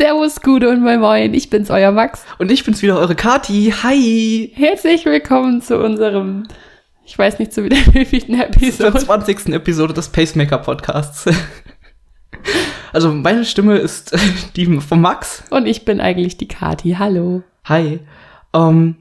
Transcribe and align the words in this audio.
Servus, 0.00 0.40
Gude 0.40 0.70
und 0.70 0.80
Moin 0.80 0.98
Moin, 0.98 1.34
ich 1.34 1.50
bin's, 1.50 1.68
euer 1.68 1.92
Max. 1.92 2.24
Und 2.38 2.50
ich 2.50 2.64
bin's 2.64 2.80
wieder, 2.80 2.98
eure 2.98 3.14
Kati. 3.14 3.74
Hi! 3.82 4.50
Herzlich 4.54 5.04
willkommen 5.04 5.60
zu 5.60 5.78
unserem, 5.78 6.48
ich 7.04 7.18
weiß 7.18 7.38
nicht 7.38 7.52
zu 7.52 7.64
wieder 7.64 7.76
wievielten 7.92 8.40
Episode. 8.40 8.92
Zur 8.92 8.98
20. 8.98 9.50
Episode 9.50 9.92
des 9.92 10.08
Pacemaker 10.08 10.56
Podcasts. 10.56 11.26
Also 12.94 13.12
meine 13.12 13.44
Stimme 13.44 13.76
ist 13.76 14.16
die 14.56 14.80
von 14.80 15.02
Max. 15.02 15.44
Und 15.50 15.66
ich 15.66 15.84
bin 15.84 16.00
eigentlich 16.00 16.38
die 16.38 16.48
Kati. 16.48 16.96
Hallo. 16.98 17.42
Hi. 17.64 18.00
Ähm, 18.54 18.96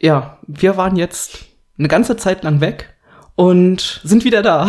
ja, 0.00 0.38
wir 0.48 0.76
waren 0.76 0.96
jetzt 0.96 1.46
eine 1.78 1.88
ganze 1.88 2.16
Zeit 2.16 2.42
lang 2.42 2.60
weg 2.60 2.92
und 3.40 4.02
sind 4.04 4.24
wieder 4.24 4.42
da. 4.42 4.68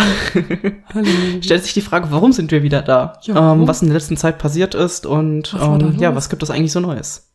Hallo. 0.94 1.06
Stellt 1.42 1.62
sich 1.66 1.74
die 1.74 1.82
Frage, 1.82 2.10
warum 2.10 2.32
sind 2.32 2.52
wir 2.52 2.64
wieder 2.64 2.82
da? 2.82 3.20
Ja, 3.24 3.52
ähm, 3.52 3.68
was 3.68 3.82
in 3.82 3.90
der 3.90 3.96
letzten 3.96 4.16
Zeit 4.16 4.38
passiert 4.38 4.76
ist 4.76 5.06
und 5.06 5.54
ähm, 5.62 5.98
ja, 6.00 6.16
was 6.16 6.30
gibt 6.30 6.42
es 6.42 6.50
eigentlich 6.50 6.72
so 6.72 6.80
Neues? 6.80 7.34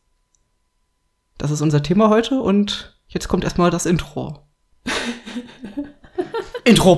Das 1.37 1.51
ist 1.51 1.61
unser 1.61 1.83
Thema 1.83 2.09
heute 2.09 2.41
und 2.41 2.97
jetzt 3.07 3.27
kommt 3.27 3.43
erstmal 3.43 3.69
das 3.69 3.85
Intro. 3.85 4.47
Intro. 6.63 6.95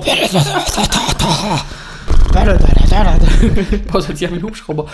Pause 3.92 4.16
sich 4.16 4.26
an 4.26 4.32
den 4.32 4.42
Hubschrauber. 4.42 4.86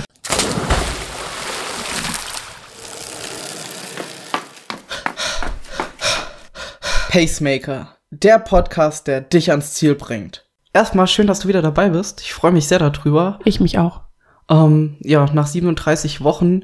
Pacemaker 7.10 7.95
der 8.10 8.38
Podcast, 8.38 9.06
der 9.06 9.20
dich 9.20 9.50
ans 9.50 9.74
Ziel 9.74 9.94
bringt. 9.94 10.44
Erstmal 10.72 11.06
schön, 11.06 11.26
dass 11.26 11.40
du 11.40 11.48
wieder 11.48 11.62
dabei 11.62 11.90
bist. 11.90 12.20
Ich 12.20 12.34
freue 12.34 12.52
mich 12.52 12.68
sehr 12.68 12.78
darüber. 12.78 13.38
Ich 13.44 13.60
mich 13.60 13.78
auch. 13.78 14.02
Ähm, 14.48 14.96
ja, 15.00 15.26
nach 15.32 15.46
37 15.46 16.22
Wochen 16.22 16.62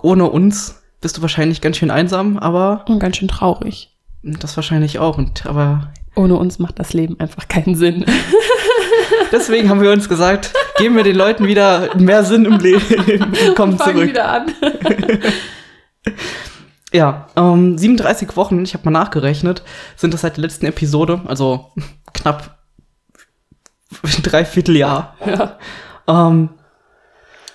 ohne 0.00 0.30
uns 0.30 0.82
bist 1.00 1.16
du 1.16 1.22
wahrscheinlich 1.22 1.60
ganz 1.60 1.76
schön 1.76 1.90
einsam, 1.90 2.38
aber. 2.38 2.84
Und 2.88 2.98
ganz 2.98 3.16
schön 3.16 3.28
traurig. 3.28 3.96
Das 4.22 4.56
wahrscheinlich 4.56 4.98
auch. 4.98 5.18
Und 5.18 5.46
aber. 5.46 5.92
Ohne 6.16 6.36
uns 6.36 6.58
macht 6.58 6.78
das 6.78 6.92
Leben 6.92 7.18
einfach 7.20 7.48
keinen 7.48 7.74
Sinn. 7.74 8.04
Deswegen 9.32 9.68
haben 9.68 9.82
wir 9.82 9.92
uns 9.92 10.08
gesagt, 10.08 10.52
geben 10.78 10.96
wir 10.96 11.02
den 11.02 11.16
Leuten 11.16 11.46
wieder 11.46 11.94
mehr 11.96 12.24
Sinn 12.24 12.44
im 12.44 12.58
Leben. 12.58 13.32
Kommen 13.54 13.78
zurück. 13.78 14.06
wieder 14.06 14.28
an. 14.28 14.52
Ja, 16.94 17.26
ähm, 17.34 17.76
37 17.76 18.36
Wochen, 18.36 18.62
ich 18.62 18.72
habe 18.72 18.84
mal 18.84 18.92
nachgerechnet, 18.92 19.64
sind 19.96 20.14
das 20.14 20.20
seit 20.20 20.36
der 20.36 20.42
letzten 20.42 20.66
Episode, 20.66 21.22
also 21.26 21.72
knapp 22.14 22.56
dreiviertel 24.22 24.76
Jahr. 24.76 25.16
Ja. 25.26 25.58
Ähm, 26.06 26.50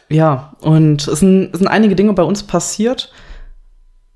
ja, 0.10 0.54
und 0.60 1.08
es 1.08 1.20
sind, 1.22 1.52
es 1.54 1.60
sind 1.60 1.70
einige 1.70 1.96
Dinge 1.96 2.12
bei 2.12 2.24
uns 2.24 2.44
passiert. 2.44 3.14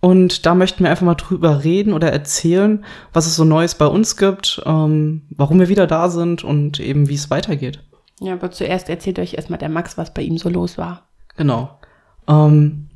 Und 0.01 0.45
da 0.45 0.55
möchten 0.55 0.83
wir 0.83 0.91
einfach 0.91 1.05
mal 1.05 1.15
drüber 1.15 1.63
reden 1.63 1.93
oder 1.93 2.11
erzählen, 2.11 2.83
was 3.13 3.25
es 3.25 3.37
so 3.37 3.45
Neues 3.45 3.75
bei 3.75 3.85
uns 3.85 4.17
gibt, 4.17 4.61
ähm, 4.65 5.21
warum 5.29 5.57
wir 5.59 5.69
wieder 5.69 5.87
da 5.87 6.09
sind 6.09 6.43
und 6.43 6.81
eben 6.81 7.07
wie 7.07 7.15
es 7.15 7.29
weitergeht. 7.29 7.79
Ja, 8.19 8.33
aber 8.33 8.51
zuerst 8.51 8.89
erzählt 8.89 9.19
euch 9.19 9.35
erstmal 9.35 9.59
der 9.59 9.69
Max, 9.69 9.97
was 9.97 10.13
bei 10.13 10.23
ihm 10.23 10.37
so 10.37 10.49
los 10.49 10.77
war. 10.77 11.07
Genau. 11.37 11.79
Ähm, 12.27 12.89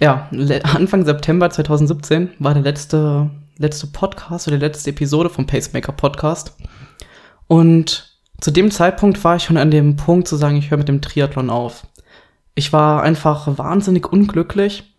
ja, 0.00 0.28
Anfang 0.62 1.04
September 1.04 1.50
2017 1.50 2.30
war 2.38 2.54
der 2.54 2.62
letzte, 2.62 3.30
letzte 3.58 3.86
Podcast 3.88 4.48
oder 4.48 4.56
die 4.56 4.64
letzte 4.64 4.90
Episode 4.90 5.30
vom 5.30 5.46
Pacemaker 5.46 5.92
Podcast. 5.92 6.56
Und 7.46 8.18
zu 8.40 8.50
dem 8.50 8.70
Zeitpunkt 8.70 9.22
war 9.24 9.36
ich 9.36 9.44
schon 9.44 9.56
an 9.56 9.70
dem 9.70 9.96
Punkt 9.96 10.28
zu 10.28 10.36
sagen, 10.36 10.56
ich 10.56 10.70
höre 10.70 10.78
mit 10.78 10.88
dem 10.88 11.00
Triathlon 11.00 11.50
auf. 11.50 11.86
Ich 12.54 12.72
war 12.72 13.02
einfach 13.02 13.58
wahnsinnig 13.58 14.12
unglücklich, 14.12 14.94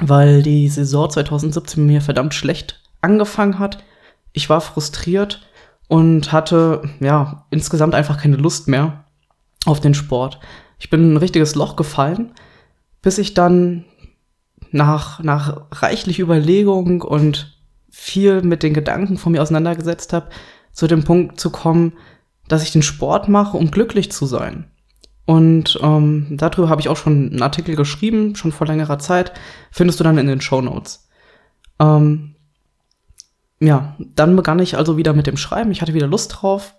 weil 0.00 0.42
die 0.42 0.68
Saison 0.68 1.10
2017 1.10 1.84
mir 1.84 2.00
verdammt 2.00 2.34
schlecht 2.34 2.80
angefangen 3.00 3.58
hat. 3.58 3.84
Ich 4.32 4.48
war 4.48 4.60
frustriert 4.60 5.46
und 5.88 6.32
hatte, 6.32 6.82
ja, 7.00 7.46
insgesamt 7.50 7.94
einfach 7.94 8.18
keine 8.18 8.36
Lust 8.36 8.68
mehr 8.68 9.04
auf 9.66 9.80
den 9.80 9.94
Sport. 9.94 10.40
Ich 10.78 10.90
bin 10.90 11.02
in 11.02 11.14
ein 11.14 11.18
richtiges 11.18 11.54
Loch 11.54 11.76
gefallen, 11.76 12.32
bis 13.02 13.18
ich 13.18 13.34
dann 13.34 13.84
nach, 14.74 15.22
nach 15.22 15.66
reichlich 15.70 16.18
Überlegung 16.18 17.00
und 17.02 17.56
viel 17.90 18.42
mit 18.42 18.64
den 18.64 18.74
Gedanken 18.74 19.16
von 19.16 19.32
mir 19.32 19.40
auseinandergesetzt 19.40 20.12
habe, 20.12 20.30
zu 20.72 20.88
dem 20.88 21.04
Punkt 21.04 21.38
zu 21.38 21.50
kommen, 21.50 21.92
dass 22.48 22.64
ich 22.64 22.72
den 22.72 22.82
Sport 22.82 23.28
mache, 23.28 23.56
um 23.56 23.70
glücklich 23.70 24.10
zu 24.10 24.26
sein. 24.26 24.68
Und 25.26 25.78
ähm, 25.80 26.26
darüber 26.32 26.68
habe 26.68 26.80
ich 26.80 26.88
auch 26.88 26.96
schon 26.96 27.30
einen 27.30 27.42
Artikel 27.42 27.76
geschrieben, 27.76 28.34
schon 28.34 28.50
vor 28.50 28.66
längerer 28.66 28.98
Zeit. 28.98 29.32
Findest 29.70 30.00
du 30.00 30.04
dann 30.04 30.18
in 30.18 30.26
den 30.26 30.40
Show 30.40 30.60
Notes. 30.60 31.08
Ähm, 31.78 32.34
ja, 33.60 33.96
dann 33.98 34.34
begann 34.34 34.58
ich 34.58 34.76
also 34.76 34.96
wieder 34.96 35.12
mit 35.12 35.28
dem 35.28 35.36
Schreiben. 35.36 35.70
Ich 35.70 35.80
hatte 35.80 35.94
wieder 35.94 36.08
Lust 36.08 36.36
drauf. 36.36 36.74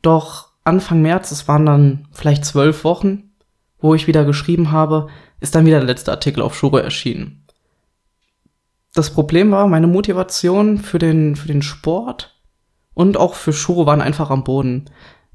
Doch 0.00 0.48
Anfang 0.64 1.02
März, 1.02 1.30
es 1.30 1.46
waren 1.46 1.66
dann 1.66 2.08
vielleicht 2.10 2.46
zwölf 2.46 2.84
Wochen, 2.84 3.32
wo 3.78 3.94
ich 3.94 4.06
wieder 4.06 4.24
geschrieben 4.24 4.72
habe, 4.72 5.08
ist 5.42 5.54
dann 5.54 5.66
wieder 5.66 5.78
der 5.78 5.88
letzte 5.88 6.12
Artikel 6.12 6.40
auf 6.40 6.56
Shuro 6.56 6.78
erschienen. 6.78 7.44
Das 8.94 9.10
Problem 9.10 9.50
war, 9.50 9.66
meine 9.66 9.86
Motivation 9.86 10.78
für 10.78 10.98
den, 10.98 11.34
für 11.34 11.48
den 11.48 11.62
Sport 11.62 12.40
und 12.94 13.16
auch 13.16 13.34
für 13.34 13.52
Shuro 13.52 13.84
waren 13.86 14.00
einfach 14.00 14.30
am 14.30 14.44
Boden. 14.44 14.84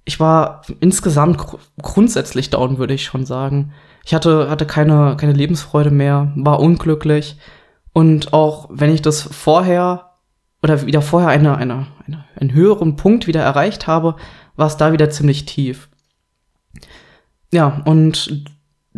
Ich 0.06 0.20
war 0.20 0.62
insgesamt 0.80 1.38
gr 1.38 1.60
grundsätzlich 1.82 2.50
down, 2.50 2.78
würde 2.78 2.94
ich 2.94 3.04
schon 3.04 3.26
sagen. 3.26 3.74
Ich 4.06 4.14
hatte, 4.14 4.50
hatte 4.50 4.66
keine, 4.66 5.18
keine 5.18 5.34
Lebensfreude 5.34 5.92
mehr, 5.92 6.32
war 6.36 6.60
unglücklich. 6.60 7.38
Und 7.92 8.32
auch 8.32 8.70
wenn 8.72 8.94
ich 8.94 9.02
das 9.02 9.22
vorher 9.22 10.12
oder 10.64 10.86
wieder 10.86 11.02
vorher 11.02 11.30
eine, 11.30 11.58
eine, 11.58 11.88
eine, 12.06 12.26
einen 12.36 12.54
höheren 12.54 12.96
Punkt 12.96 13.28
wieder 13.28 13.42
erreicht 13.42 13.88
habe, 13.88 14.16
war 14.56 14.68
es 14.68 14.78
da 14.78 14.94
wieder 14.94 15.10
ziemlich 15.10 15.46
tief. 15.46 15.90
Ja, 17.52 17.82
und 17.86 18.46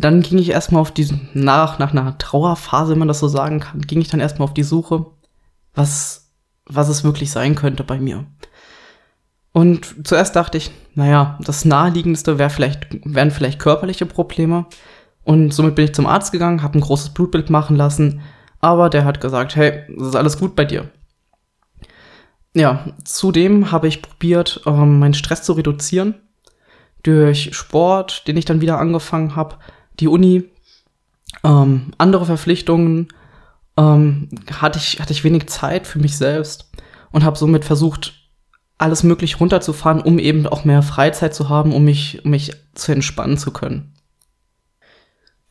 dann 0.04 0.22
ging 0.22 0.38
ich 0.38 0.50
erstmal 0.50 0.80
auf 0.80 0.92
die, 0.92 1.08
nach, 1.34 1.78
nach 1.78 1.92
einer 1.92 2.16
Trauerphase, 2.16 2.92
wenn 2.92 2.98
man 2.98 3.08
das 3.08 3.18
so 3.18 3.28
sagen 3.28 3.60
kann, 3.60 3.82
ging 3.82 4.00
ich 4.00 4.08
dann 4.08 4.20
erstmal 4.20 4.44
auf 4.44 4.54
die 4.54 4.62
Suche, 4.62 5.06
was, 5.74 6.30
was 6.66 6.88
es 6.88 7.04
wirklich 7.04 7.30
sein 7.30 7.54
könnte 7.54 7.84
bei 7.84 8.00
mir. 8.00 8.24
Und 9.52 10.06
zuerst 10.06 10.36
dachte 10.36 10.58
ich, 10.58 10.70
naja, 10.94 11.38
das 11.42 11.64
naheliegendste 11.64 12.38
wär 12.38 12.50
vielleicht, 12.50 12.86
wären 13.04 13.30
vielleicht 13.30 13.58
körperliche 13.58 14.06
Probleme. 14.06 14.66
Und 15.24 15.52
somit 15.52 15.74
bin 15.74 15.86
ich 15.86 15.94
zum 15.94 16.06
Arzt 16.06 16.32
gegangen, 16.32 16.62
habe 16.62 16.78
ein 16.78 16.82
großes 16.82 17.10
Blutbild 17.10 17.50
machen 17.50 17.76
lassen, 17.76 18.20
aber 18.60 18.90
der 18.90 19.04
hat 19.04 19.20
gesagt, 19.20 19.56
hey, 19.56 19.84
das 19.96 20.08
ist 20.08 20.16
alles 20.16 20.38
gut 20.38 20.56
bei 20.56 20.64
dir. 20.64 20.88
Ja, 22.54 22.86
zudem 23.04 23.70
habe 23.70 23.86
ich 23.86 24.02
probiert, 24.02 24.62
ähm, 24.66 24.98
meinen 24.98 25.14
Stress 25.14 25.42
zu 25.42 25.52
reduzieren 25.52 26.14
durch 27.02 27.54
Sport, 27.54 28.26
den 28.28 28.36
ich 28.36 28.44
dann 28.44 28.60
wieder 28.60 28.78
angefangen 28.78 29.36
habe, 29.36 29.56
die 30.00 30.08
Uni, 30.08 30.44
ähm, 31.44 31.92
andere 31.98 32.26
Verpflichtungen, 32.26 33.08
ähm, 33.76 34.28
hatte, 34.50 34.78
ich, 34.78 35.00
hatte 35.00 35.12
ich 35.12 35.24
wenig 35.24 35.48
Zeit 35.48 35.86
für 35.86 35.98
mich 35.98 36.16
selbst 36.16 36.70
und 37.12 37.24
habe 37.24 37.38
somit 37.38 37.64
versucht, 37.64 38.14
alles 38.78 39.02
möglich 39.02 39.40
runterzufahren, 39.40 40.00
um 40.00 40.18
eben 40.18 40.46
auch 40.46 40.64
mehr 40.64 40.82
Freizeit 40.82 41.34
zu 41.34 41.50
haben, 41.50 41.74
um 41.74 41.84
mich, 41.84 42.24
um 42.24 42.30
mich 42.30 42.52
zu 42.74 42.92
entspannen 42.92 43.36
zu 43.36 43.52
können. 43.52 43.92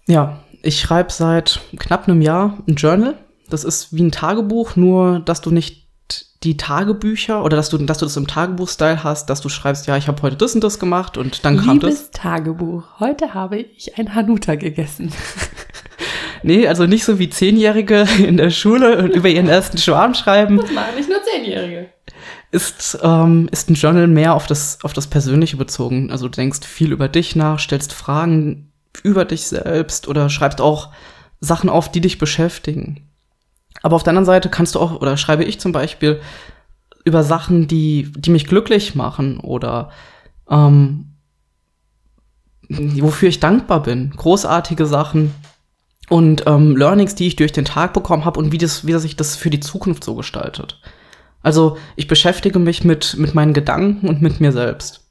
Ja, 0.07 0.39
ich 0.63 0.79
schreibe 0.79 1.11
seit 1.11 1.61
knapp 1.77 2.07
einem 2.07 2.21
Jahr 2.21 2.57
ein 2.67 2.75
Journal. 2.75 3.19
Das 3.49 3.63
ist 3.63 3.93
wie 3.93 4.01
ein 4.01 4.11
Tagebuch, 4.11 4.75
nur 4.75 5.19
dass 5.19 5.41
du 5.41 5.51
nicht 5.51 5.78
die 6.43 6.55
Tagebücher 6.55 7.43
oder 7.43 7.57
dass 7.57 7.69
du, 7.69 7.77
dass 7.77 7.97
du 7.97 8.05
das 8.05 8.15
im 8.15 8.27
Tagebuch-Style 8.27 9.03
hast, 9.03 9.29
dass 9.29 9.41
du 9.41 9.49
schreibst, 9.49 9.87
ja, 9.87 9.97
ich 9.97 10.07
habe 10.07 10.21
heute 10.21 10.37
das 10.37 10.55
und 10.55 10.63
das 10.63 10.79
gemacht 10.79 11.17
und 11.17 11.43
dann 11.43 11.57
kam 11.57 11.79
Liebes 11.79 12.11
das. 12.11 12.21
Tagebuch, 12.21 12.83
heute 12.99 13.33
habe 13.33 13.57
ich 13.57 13.97
ein 13.97 14.15
Hanuta 14.15 14.55
gegessen. 14.55 15.11
nee, 16.43 16.65
also 16.65 16.85
nicht 16.85 17.03
so 17.03 17.19
wie 17.19 17.29
Zehnjährige 17.29 18.07
in 18.25 18.37
der 18.37 18.51
Schule 18.51 18.99
und 18.99 19.09
über 19.09 19.27
ihren 19.27 19.49
ersten 19.49 19.77
Schwarm 19.77 20.13
schreiben. 20.13 20.57
Das 20.57 20.71
machen 20.71 20.95
nicht 20.95 21.09
nur 21.09 21.21
Zehnjährige. 21.23 21.89
Ist, 22.51 22.97
ähm, 23.03 23.49
ist 23.51 23.69
ein 23.69 23.75
Journal 23.75 24.07
mehr 24.07 24.33
auf 24.33 24.47
das, 24.47 24.79
auf 24.83 24.93
das 24.93 25.07
Persönliche 25.07 25.57
bezogen. 25.57 26.09
Also 26.09 26.29
du 26.29 26.35
denkst 26.37 26.65
viel 26.65 26.93
über 26.93 27.09
dich 27.09 27.35
nach, 27.35 27.59
stellst 27.59 27.91
Fragen 27.91 28.71
über 29.03 29.25
dich 29.25 29.47
selbst 29.47 30.07
oder 30.07 30.29
schreibst 30.29 30.61
auch 30.61 30.91
Sachen 31.41 31.69
auf, 31.69 31.91
die 31.91 32.01
dich 32.01 32.17
beschäftigen. 32.17 33.08
Aber 33.81 33.95
auf 33.95 34.03
der 34.03 34.11
anderen 34.11 34.25
Seite 34.25 34.49
kannst 34.49 34.75
du 34.75 34.79
auch, 34.79 34.99
oder 34.99 35.17
schreibe 35.17 35.43
ich 35.43 35.59
zum 35.59 35.71
Beispiel 35.71 36.21
über 37.05 37.23
Sachen, 37.23 37.67
die, 37.67 38.11
die 38.15 38.29
mich 38.29 38.45
glücklich 38.45 38.95
machen 38.95 39.39
oder 39.39 39.91
ähm, 40.49 41.15
wofür 42.69 43.29
ich 43.29 43.39
dankbar 43.39 43.83
bin. 43.83 44.11
Großartige 44.15 44.85
Sachen 44.85 45.33
und 46.09 46.43
ähm, 46.45 46.75
Learnings, 46.75 47.15
die 47.15 47.27
ich 47.27 47.35
durch 47.35 47.51
den 47.51 47.65
Tag 47.65 47.93
bekommen 47.93 48.25
habe 48.25 48.39
und 48.39 48.51
wie, 48.51 48.57
das, 48.57 48.85
wie 48.85 48.97
sich 48.99 49.15
das 49.15 49.35
für 49.35 49.49
die 49.49 49.59
Zukunft 49.59 50.03
so 50.03 50.15
gestaltet. 50.15 50.79
Also 51.41 51.77
ich 51.95 52.07
beschäftige 52.07 52.59
mich 52.59 52.83
mit, 52.83 53.15
mit 53.17 53.33
meinen 53.33 53.53
Gedanken 53.53 54.07
und 54.07 54.21
mit 54.21 54.41
mir 54.41 54.51
selbst. 54.51 55.07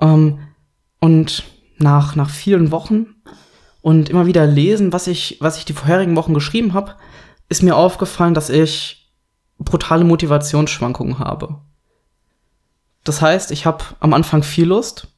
Ähm, 0.00 0.38
und 1.00 1.42
nach, 1.78 2.16
nach 2.16 2.30
vielen 2.30 2.70
Wochen 2.70 3.06
und 3.82 4.08
immer 4.08 4.26
wieder 4.26 4.46
lesen, 4.46 4.92
was 4.92 5.06
ich, 5.06 5.38
was 5.40 5.58
ich 5.58 5.64
die 5.64 5.72
vorherigen 5.72 6.16
Wochen 6.16 6.34
geschrieben 6.34 6.74
habe, 6.74 6.94
ist 7.50 7.62
mir 7.62 7.76
aufgefallen, 7.76 8.32
dass 8.32 8.48
ich 8.48 9.12
brutale 9.58 10.04
Motivationsschwankungen 10.04 11.18
habe. 11.18 11.60
Das 13.04 13.20
heißt, 13.20 13.50
ich 13.50 13.66
habe 13.66 13.84
am 13.98 14.14
Anfang 14.14 14.42
viel 14.42 14.66
Lust, 14.66 15.08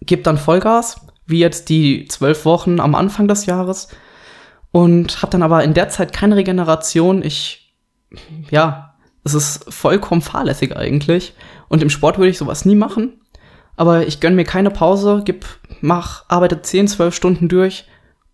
gebe 0.00 0.22
dann 0.22 0.38
Vollgas, 0.38 1.06
wie 1.26 1.38
jetzt 1.38 1.68
die 1.68 2.06
zwölf 2.08 2.44
Wochen 2.44 2.80
am 2.80 2.94
Anfang 2.94 3.28
des 3.28 3.46
Jahres, 3.46 3.88
und 4.72 5.22
habe 5.22 5.30
dann 5.30 5.42
aber 5.42 5.62
in 5.62 5.74
der 5.74 5.88
Zeit 5.88 6.12
keine 6.12 6.36
Regeneration. 6.36 7.22
Ich, 7.22 7.74
ja, 8.50 8.94
es 9.24 9.34
ist 9.34 9.72
vollkommen 9.72 10.22
fahrlässig 10.22 10.76
eigentlich. 10.76 11.34
Und 11.68 11.82
im 11.82 11.90
Sport 11.90 12.18
würde 12.18 12.30
ich 12.30 12.38
sowas 12.38 12.64
nie 12.64 12.74
machen. 12.74 13.20
Aber 13.76 14.06
ich 14.06 14.20
gönne 14.20 14.36
mir 14.36 14.44
keine 14.44 14.70
Pause, 14.70 15.22
gib, 15.24 15.46
mach, 15.80 16.24
arbeite 16.28 16.62
10, 16.62 16.88
12 16.88 17.14
Stunden 17.14 17.48
durch 17.48 17.86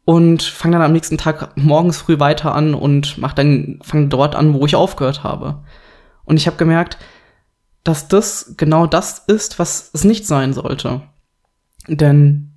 und 0.05 0.43
fange 0.43 0.77
dann 0.77 0.83
am 0.83 0.93
nächsten 0.93 1.19
Tag 1.19 1.57
morgens 1.57 1.99
früh 1.99 2.19
weiter 2.19 2.55
an 2.55 2.75
und 2.75 3.19
mach 3.19 3.33
dann, 3.33 3.79
fange 3.83 4.09
dort 4.09 4.35
an, 4.35 4.55
wo 4.55 4.67
ich 4.67 4.75
aufgehört 4.75 5.23
habe. 5.23 5.63
Und 6.25 6.37
ich 6.37 6.47
habe 6.47 6.57
gemerkt, 6.57 6.99
dass 7.85 8.09
das 8.09 8.55
genau 8.57 8.87
das 8.87 9.19
ist, 9.19 9.59
was 9.59 9.91
es 9.93 10.05
nicht 10.05 10.27
sein 10.27 10.53
sollte. 10.53 11.03
Denn 11.89 12.53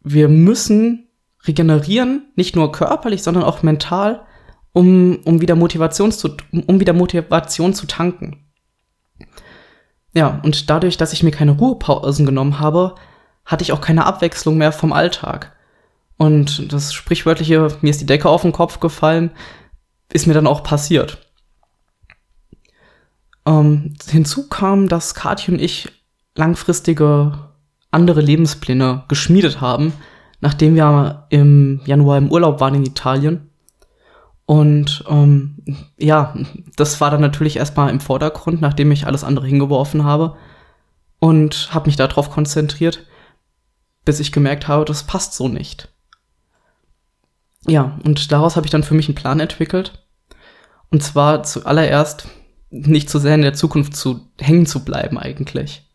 wir 0.00 0.28
müssen 0.28 1.08
regenerieren, 1.46 2.32
nicht 2.36 2.56
nur 2.56 2.72
körperlich, 2.72 3.22
sondern 3.22 3.44
auch 3.44 3.62
mental, 3.62 4.24
um, 4.72 5.18
um, 5.24 5.40
wieder, 5.40 5.56
Motivation 5.56 6.12
zu, 6.12 6.36
um 6.66 6.80
wieder 6.80 6.92
Motivation 6.92 7.74
zu 7.74 7.86
tanken. 7.86 8.44
Ja, 10.14 10.40
und 10.42 10.70
dadurch, 10.70 10.96
dass 10.96 11.12
ich 11.12 11.22
mir 11.22 11.30
keine 11.30 11.52
Ruhepausen 11.52 12.26
genommen 12.26 12.60
habe, 12.60 12.94
hatte 13.44 13.62
ich 13.62 13.72
auch 13.72 13.80
keine 13.80 14.06
Abwechslung 14.06 14.56
mehr 14.56 14.72
vom 14.72 14.92
Alltag. 14.92 15.56
Und 16.18 16.72
das 16.72 16.92
sprichwörtliche, 16.92 17.68
mir 17.80 17.90
ist 17.90 18.00
die 18.00 18.06
Decke 18.06 18.28
auf 18.28 18.42
den 18.42 18.52
Kopf 18.52 18.80
gefallen, 18.80 19.30
ist 20.12 20.26
mir 20.26 20.34
dann 20.34 20.48
auch 20.48 20.62
passiert. 20.62 21.18
Ähm, 23.46 23.94
hinzu 24.06 24.48
kam, 24.48 24.88
dass 24.88 25.14
Kathi 25.14 25.52
und 25.52 25.60
ich 25.60 25.88
langfristige 26.34 27.48
andere 27.90 28.20
Lebenspläne 28.20 29.04
geschmiedet 29.08 29.60
haben, 29.60 29.92
nachdem 30.40 30.74
wir 30.74 31.26
im 31.30 31.80
Januar 31.84 32.18
im 32.18 32.30
Urlaub 32.30 32.60
waren 32.60 32.74
in 32.74 32.84
Italien. 32.86 33.50
Und 34.44 35.04
ähm, 35.08 35.62
ja, 35.98 36.34
das 36.76 37.00
war 37.00 37.10
dann 37.10 37.20
natürlich 37.20 37.56
erstmal 37.56 37.90
im 37.90 38.00
Vordergrund, 38.00 38.60
nachdem 38.60 38.90
ich 38.90 39.06
alles 39.06 39.24
andere 39.24 39.46
hingeworfen 39.46 40.04
habe 40.04 40.36
und 41.20 41.72
habe 41.72 41.86
mich 41.86 41.96
darauf 41.96 42.30
konzentriert, 42.30 43.06
bis 44.04 44.20
ich 44.20 44.32
gemerkt 44.32 44.66
habe, 44.66 44.84
das 44.84 45.04
passt 45.04 45.34
so 45.34 45.48
nicht. 45.48 45.92
Ja, 47.66 47.98
und 48.04 48.32
daraus 48.32 48.56
habe 48.56 48.66
ich 48.66 48.70
dann 48.70 48.82
für 48.82 48.94
mich 48.94 49.08
einen 49.08 49.14
Plan 49.14 49.40
entwickelt. 49.40 50.06
Und 50.90 51.02
zwar 51.02 51.42
zuallererst 51.42 52.28
nicht 52.70 53.10
zu 53.10 53.18
sehr 53.18 53.34
in 53.34 53.42
der 53.42 53.54
Zukunft 53.54 53.94
zu 53.96 54.30
hängen 54.40 54.66
zu 54.66 54.84
bleiben 54.84 55.18
eigentlich. 55.18 55.88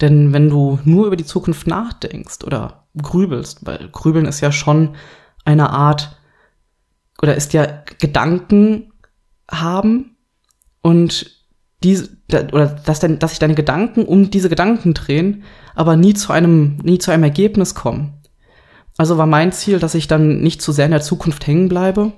Denn 0.00 0.32
wenn 0.32 0.50
du 0.50 0.78
nur 0.84 1.06
über 1.06 1.16
die 1.16 1.24
Zukunft 1.24 1.66
nachdenkst 1.66 2.44
oder 2.44 2.86
grübelst, 3.00 3.66
weil 3.66 3.88
grübeln 3.90 4.26
ist 4.26 4.40
ja 4.40 4.52
schon 4.52 4.96
eine 5.44 5.70
Art 5.70 6.16
oder 7.22 7.36
ist 7.36 7.52
ja 7.52 7.66
Gedanken 7.98 8.92
haben 9.50 10.16
und 10.82 11.30
diese 11.82 12.16
oder 12.32 12.66
dass, 12.66 13.00
denn, 13.00 13.18
dass 13.18 13.32
sich 13.32 13.38
deine 13.38 13.54
Gedanken 13.54 14.04
um 14.04 14.30
diese 14.30 14.48
Gedanken 14.48 14.94
drehen, 14.94 15.44
aber 15.74 15.96
nie 15.96 16.14
zu 16.14 16.32
einem 16.32 16.76
nie 16.78 16.98
zu 16.98 17.10
einem 17.10 17.24
Ergebnis 17.24 17.74
kommen. 17.74 18.14
Also 18.96 19.18
war 19.18 19.26
mein 19.26 19.52
Ziel, 19.52 19.78
dass 19.78 19.94
ich 19.94 20.06
dann 20.06 20.40
nicht 20.40 20.62
zu 20.62 20.72
sehr 20.72 20.84
in 20.84 20.92
der 20.92 21.00
Zukunft 21.00 21.46
hängen 21.46 21.68
bleibe. 21.68 22.12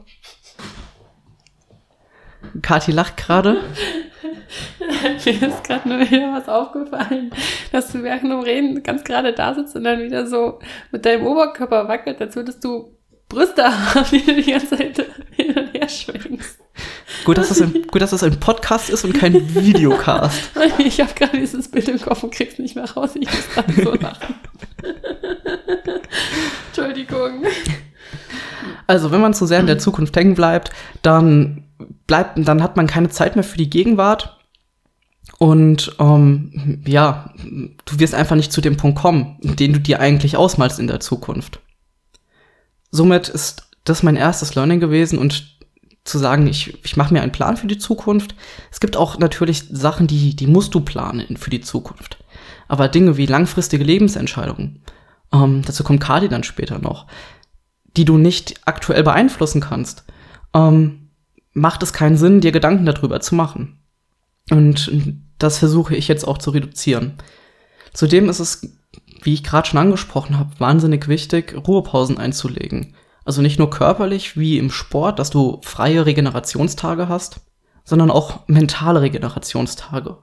Kathi 2.63 2.93
lacht 2.93 3.17
gerade. 3.17 3.61
Mir 5.25 5.43
ist 5.43 5.65
gerade 5.65 5.89
nur 5.89 6.01
wieder 6.01 6.33
was 6.33 6.49
aufgefallen, 6.49 7.31
dass 7.73 7.93
du 7.93 8.03
während 8.03 8.25
dem 8.25 8.41
Reden 8.41 8.83
ganz 8.83 9.05
gerade 9.05 9.33
da 9.33 9.55
sitzt 9.55 9.75
und 9.77 9.85
dann 9.85 10.03
wieder 10.03 10.27
so 10.27 10.61
mit 10.93 11.05
deinem 11.05 11.27
Oberkörper 11.27 11.89
wackelt, 11.89 12.21
als 12.21 12.37
würdest 12.37 12.63
du 12.65 12.97
Brüste 13.29 13.65
haben, 13.65 14.07
die 14.13 14.25
du 14.25 14.35
die 14.35 14.53
ganze 14.53 14.77
Zeit 14.77 15.05
hin 15.33 15.53
und 15.57 15.75
her 15.75 15.89
schwingst. 15.89 16.61
Gut, 17.25 17.39
dass 17.39 17.49
das 17.49 17.61
ein, 17.61 17.73
gut, 17.91 18.01
dass 18.01 18.11
das 18.11 18.23
ein 18.23 18.39
Podcast 18.39 18.89
ist 18.89 19.05
und 19.05 19.15
kein 19.15 19.35
Videocast. 19.55 20.51
ich 20.79 21.01
habe 21.01 21.13
gerade 21.15 21.39
dieses 21.39 21.69
Bild 21.69 21.89
im 21.89 22.01
Kopf 22.01 22.23
und 22.23 22.33
krieg's 22.33 22.59
nicht 22.59 22.77
mehr 22.77 22.89
raus. 22.89 23.11
Ich 23.15 23.29
muss 23.29 23.49
gerade 23.51 23.73
so 23.73 23.95
lachen. 24.01 24.35
Entschuldigung. 26.77 27.45
Also, 28.87 29.11
wenn 29.11 29.21
man 29.21 29.35
zu 29.35 29.47
sehr 29.47 29.61
in 29.61 29.67
der 29.67 29.79
Zukunft 29.81 30.17
hängen 30.17 30.35
bleibt, 30.35 30.71
dann 31.03 31.65
bleibt, 32.07 32.39
dann 32.47 32.63
hat 32.63 32.77
man 32.77 32.87
keine 32.87 33.09
Zeit 33.09 33.35
mehr 33.35 33.45
für 33.45 33.59
die 33.59 33.71
Gegenwart 33.71 34.39
und 35.39 35.95
ähm, 35.99 36.83
ja, 36.87 37.35
du 37.45 37.99
wirst 37.99 38.15
einfach 38.15 38.37
nicht 38.37 38.53
zu 38.53 38.61
dem 38.61 38.77
Punkt 38.77 38.99
kommen, 38.99 39.39
den 39.43 39.73
du 39.73 39.81
dir 39.81 40.01
eigentlich 40.01 40.37
ausmalst 40.37 40.79
in 40.79 40.87
der 40.87 41.01
Zukunft. 41.01 41.61
Somit 42.91 43.29
ist 43.29 43.69
das 43.85 44.03
mein 44.03 44.17
erstes 44.17 44.55
Learning 44.55 44.81
gewesen 44.81 45.19
und 45.19 45.57
zu 46.05 46.19
sagen, 46.19 46.47
ich, 46.47 46.83
ich 46.85 46.97
mache 46.97 47.13
mir 47.13 47.23
einen 47.23 47.33
Plan 47.33 47.57
für 47.57 47.67
die 47.67 47.79
Zukunft. 47.79 48.35
Es 48.71 48.81
gibt 48.81 48.97
auch 48.97 49.19
natürlich 49.19 49.65
Sachen, 49.71 50.07
die, 50.07 50.37
die 50.37 50.47
musst 50.47 50.75
du 50.75 50.81
planen 50.81 51.37
für 51.37 51.51
die 51.51 51.61
Zukunft. 51.61 52.19
Aber 52.69 52.89
Dinge 52.89 53.17
wie 53.17 53.27
langfristige 53.27 53.85
Lebensentscheidungen, 53.85 54.83
ähm, 55.33 55.63
dazu 55.65 55.85
kommt 55.85 56.01
Kadi 56.01 56.29
dann 56.29 56.45
später 56.45 56.79
noch, 56.79 57.07
die 57.97 58.05
du 58.05 58.19
nicht 58.19 58.61
aktuell 58.65 59.03
beeinflussen 59.03 59.61
kannst, 59.61 60.05
ähm, 60.55 61.11
macht 61.53 61.83
es 61.83 61.93
keinen 61.93 62.17
Sinn, 62.17 62.41
dir 62.41 62.53
Gedanken 62.53 62.87
darüber 62.87 63.21
zu 63.21 63.35
machen. 63.35 63.79
Und 64.51 64.93
das 65.39 65.59
versuche 65.59 65.97
ich 65.97 66.09
jetzt 66.09 66.27
auch 66.27 66.39
zu 66.39 66.51
reduzieren. 66.51 67.15
Zudem 67.93 68.29
ist 68.29 68.41
es, 68.41 68.69
wie 69.23 69.35
ich 69.35 69.43
gerade 69.43 69.67
schon 69.67 69.81
angesprochen 69.81 70.39
habe, 70.39 70.51
wahnsinnig 70.59 71.09
wichtig, 71.09 71.57
Ruhepausen 71.67 72.19
einzulegen. 72.19 72.95
Also 73.25 73.43
nicht 73.43 73.59
nur 73.59 73.71
körperlich 73.71 74.39
wie 74.39 74.59
im 74.59 74.71
Sport, 74.71 75.19
dass 75.19 75.31
du 75.31 75.61
freie 75.65 76.07
Regenerationstage 76.07 77.09
hast, 77.09 77.41
sondern 77.85 78.11
auch 78.11 78.47
mentale 78.47 79.01
Regenerationstage. 79.01 80.19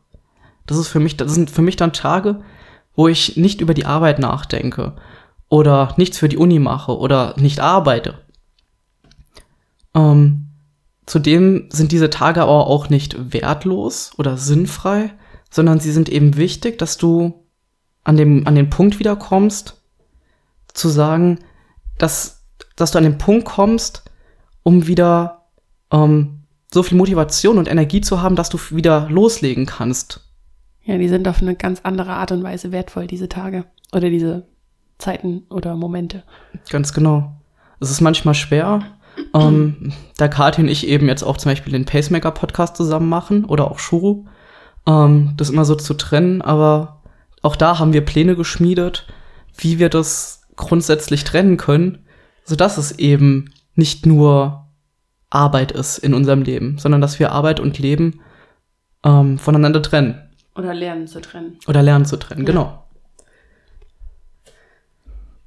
Das 0.65 0.77
ist 0.77 0.87
für 0.87 0.99
mich, 0.99 1.17
das 1.17 1.33
sind 1.33 1.49
für 1.49 1.61
mich 1.61 1.75
dann 1.75 1.91
Tage, 1.91 2.41
wo 2.95 3.07
ich 3.07 3.37
nicht 3.37 3.61
über 3.61 3.73
die 3.73 3.85
Arbeit 3.85 4.19
nachdenke 4.19 4.93
oder 5.49 5.93
nichts 5.97 6.17
für 6.17 6.29
die 6.29 6.37
Uni 6.37 6.59
mache 6.59 6.97
oder 6.97 7.35
nicht 7.37 7.59
arbeite. 7.59 8.19
Ähm, 9.95 10.43
Zudem 11.05 11.67
sind 11.69 11.91
diese 11.91 12.09
Tage 12.09 12.41
aber 12.41 12.67
auch 12.67 12.89
nicht 12.89 13.33
wertlos 13.33 14.11
oder 14.17 14.37
sinnfrei, 14.37 15.13
sondern 15.49 15.79
sie 15.79 15.91
sind 15.91 16.09
eben 16.09 16.37
wichtig, 16.37 16.77
dass 16.77 16.97
du 16.97 17.45
an, 18.03 18.15
dem, 18.17 18.47
an 18.47 18.55
den 18.55 18.69
Punkt 18.69 18.99
wiederkommst, 18.99 19.81
zu 20.73 20.89
sagen, 20.89 21.39
dass, 21.97 22.45
dass 22.75 22.91
du 22.91 22.97
an 22.97 23.03
den 23.03 23.17
Punkt 23.17 23.45
kommst, 23.45 24.03
um 24.63 24.87
wieder 24.87 25.45
ähm, 25.91 26.45
so 26.73 26.83
viel 26.83 26.97
Motivation 26.97 27.57
und 27.57 27.69
Energie 27.69 28.01
zu 28.01 28.21
haben, 28.21 28.35
dass 28.35 28.49
du 28.49 28.57
wieder 28.71 29.07
loslegen 29.09 29.65
kannst. 29.65 30.32
Ja, 30.83 30.97
die 30.97 31.07
sind 31.07 31.27
auf 31.27 31.41
eine 31.41 31.55
ganz 31.55 31.81
andere 31.83 32.11
Art 32.11 32.31
und 32.31 32.43
Weise 32.43 32.71
wertvoll, 32.71 33.07
diese 33.07 33.29
Tage 33.29 33.65
oder 33.93 34.09
diese 34.09 34.47
Zeiten 34.97 35.43
oder 35.49 35.75
Momente. 35.75 36.23
Ganz 36.69 36.93
genau. 36.93 37.31
Es 37.79 37.89
ist 37.89 38.01
manchmal 38.01 38.33
schwer, 38.33 38.81
ähm, 39.33 39.93
da 40.17 40.27
Kathi 40.27 40.61
und 40.61 40.67
ich 40.67 40.87
eben 40.87 41.07
jetzt 41.07 41.23
auch 41.23 41.37
zum 41.37 41.51
Beispiel 41.51 41.73
den 41.73 41.85
Pacemaker-Podcast 41.85 42.75
zusammen 42.75 43.09
machen 43.09 43.45
oder 43.45 43.69
auch 43.69 43.79
Shuru, 43.79 44.25
ähm, 44.87 45.33
das 45.37 45.49
immer 45.49 45.65
so 45.65 45.75
zu 45.75 45.93
trennen, 45.93 46.41
aber 46.41 47.01
auch 47.41 47.55
da 47.55 47.79
haben 47.79 47.93
wir 47.93 48.05
Pläne 48.05 48.35
geschmiedet, 48.35 49.07
wie 49.57 49.79
wir 49.79 49.89
das 49.89 50.43
grundsätzlich 50.55 51.23
trennen 51.23 51.57
können, 51.57 52.05
sodass 52.45 52.77
es 52.77 52.93
eben 52.93 53.53
nicht 53.75 54.05
nur 54.05 54.67
Arbeit 55.29 55.71
ist 55.71 55.97
in 55.97 56.13
unserem 56.13 56.43
Leben, 56.43 56.77
sondern 56.77 57.01
dass 57.01 57.19
wir 57.19 57.31
Arbeit 57.31 57.59
und 57.59 57.79
Leben 57.79 58.21
ähm, 59.03 59.39
voneinander 59.39 59.81
trennen. 59.81 60.29
Oder 60.55 60.73
lernen 60.73 61.07
zu 61.07 61.19
trennen. 61.19 61.57
Oder 61.67 61.81
lernen 61.81 62.05
zu 62.05 62.17
trennen, 62.17 62.41
ja. 62.41 62.45
genau. 62.45 62.83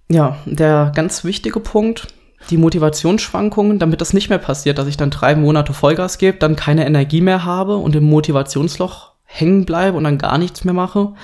Ja, 0.08 0.38
der 0.46 0.92
ganz 0.94 1.24
wichtige 1.24 1.60
Punkt, 1.60 2.08
die 2.50 2.58
Motivationsschwankungen, 2.58 3.78
damit 3.78 4.00
das 4.00 4.12
nicht 4.12 4.28
mehr 4.28 4.38
passiert, 4.38 4.78
dass 4.78 4.86
ich 4.86 4.96
dann 4.96 5.10
drei 5.10 5.34
Monate 5.34 5.72
Vollgas 5.72 6.18
gebe, 6.18 6.38
dann 6.38 6.54
keine 6.54 6.86
Energie 6.86 7.20
mehr 7.20 7.44
habe 7.44 7.76
und 7.76 7.96
im 7.96 8.04
Motivationsloch 8.04 9.12
hängen 9.24 9.64
bleibe 9.64 9.96
und 9.96 10.04
dann 10.04 10.18
gar 10.18 10.38
nichts 10.38 10.64
mehr 10.64 10.74
mache, 10.74 11.14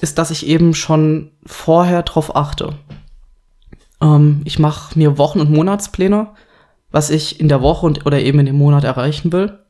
ist, 0.00 0.18
dass 0.18 0.32
ich 0.32 0.46
eben 0.46 0.74
schon 0.74 1.30
vorher 1.46 2.02
drauf 2.02 2.34
achte. 2.34 2.74
Ähm, 4.00 4.42
ich 4.44 4.58
mache 4.58 4.98
mir 4.98 5.18
Wochen- 5.18 5.40
und 5.40 5.50
Monatspläne, 5.50 6.28
was 6.90 7.10
ich 7.10 7.40
in 7.40 7.48
der 7.48 7.62
Woche 7.62 7.86
und, 7.86 8.04
oder 8.04 8.20
eben 8.20 8.40
in 8.40 8.46
dem 8.46 8.56
Monat 8.56 8.84
erreichen 8.84 9.32
will. 9.32 9.60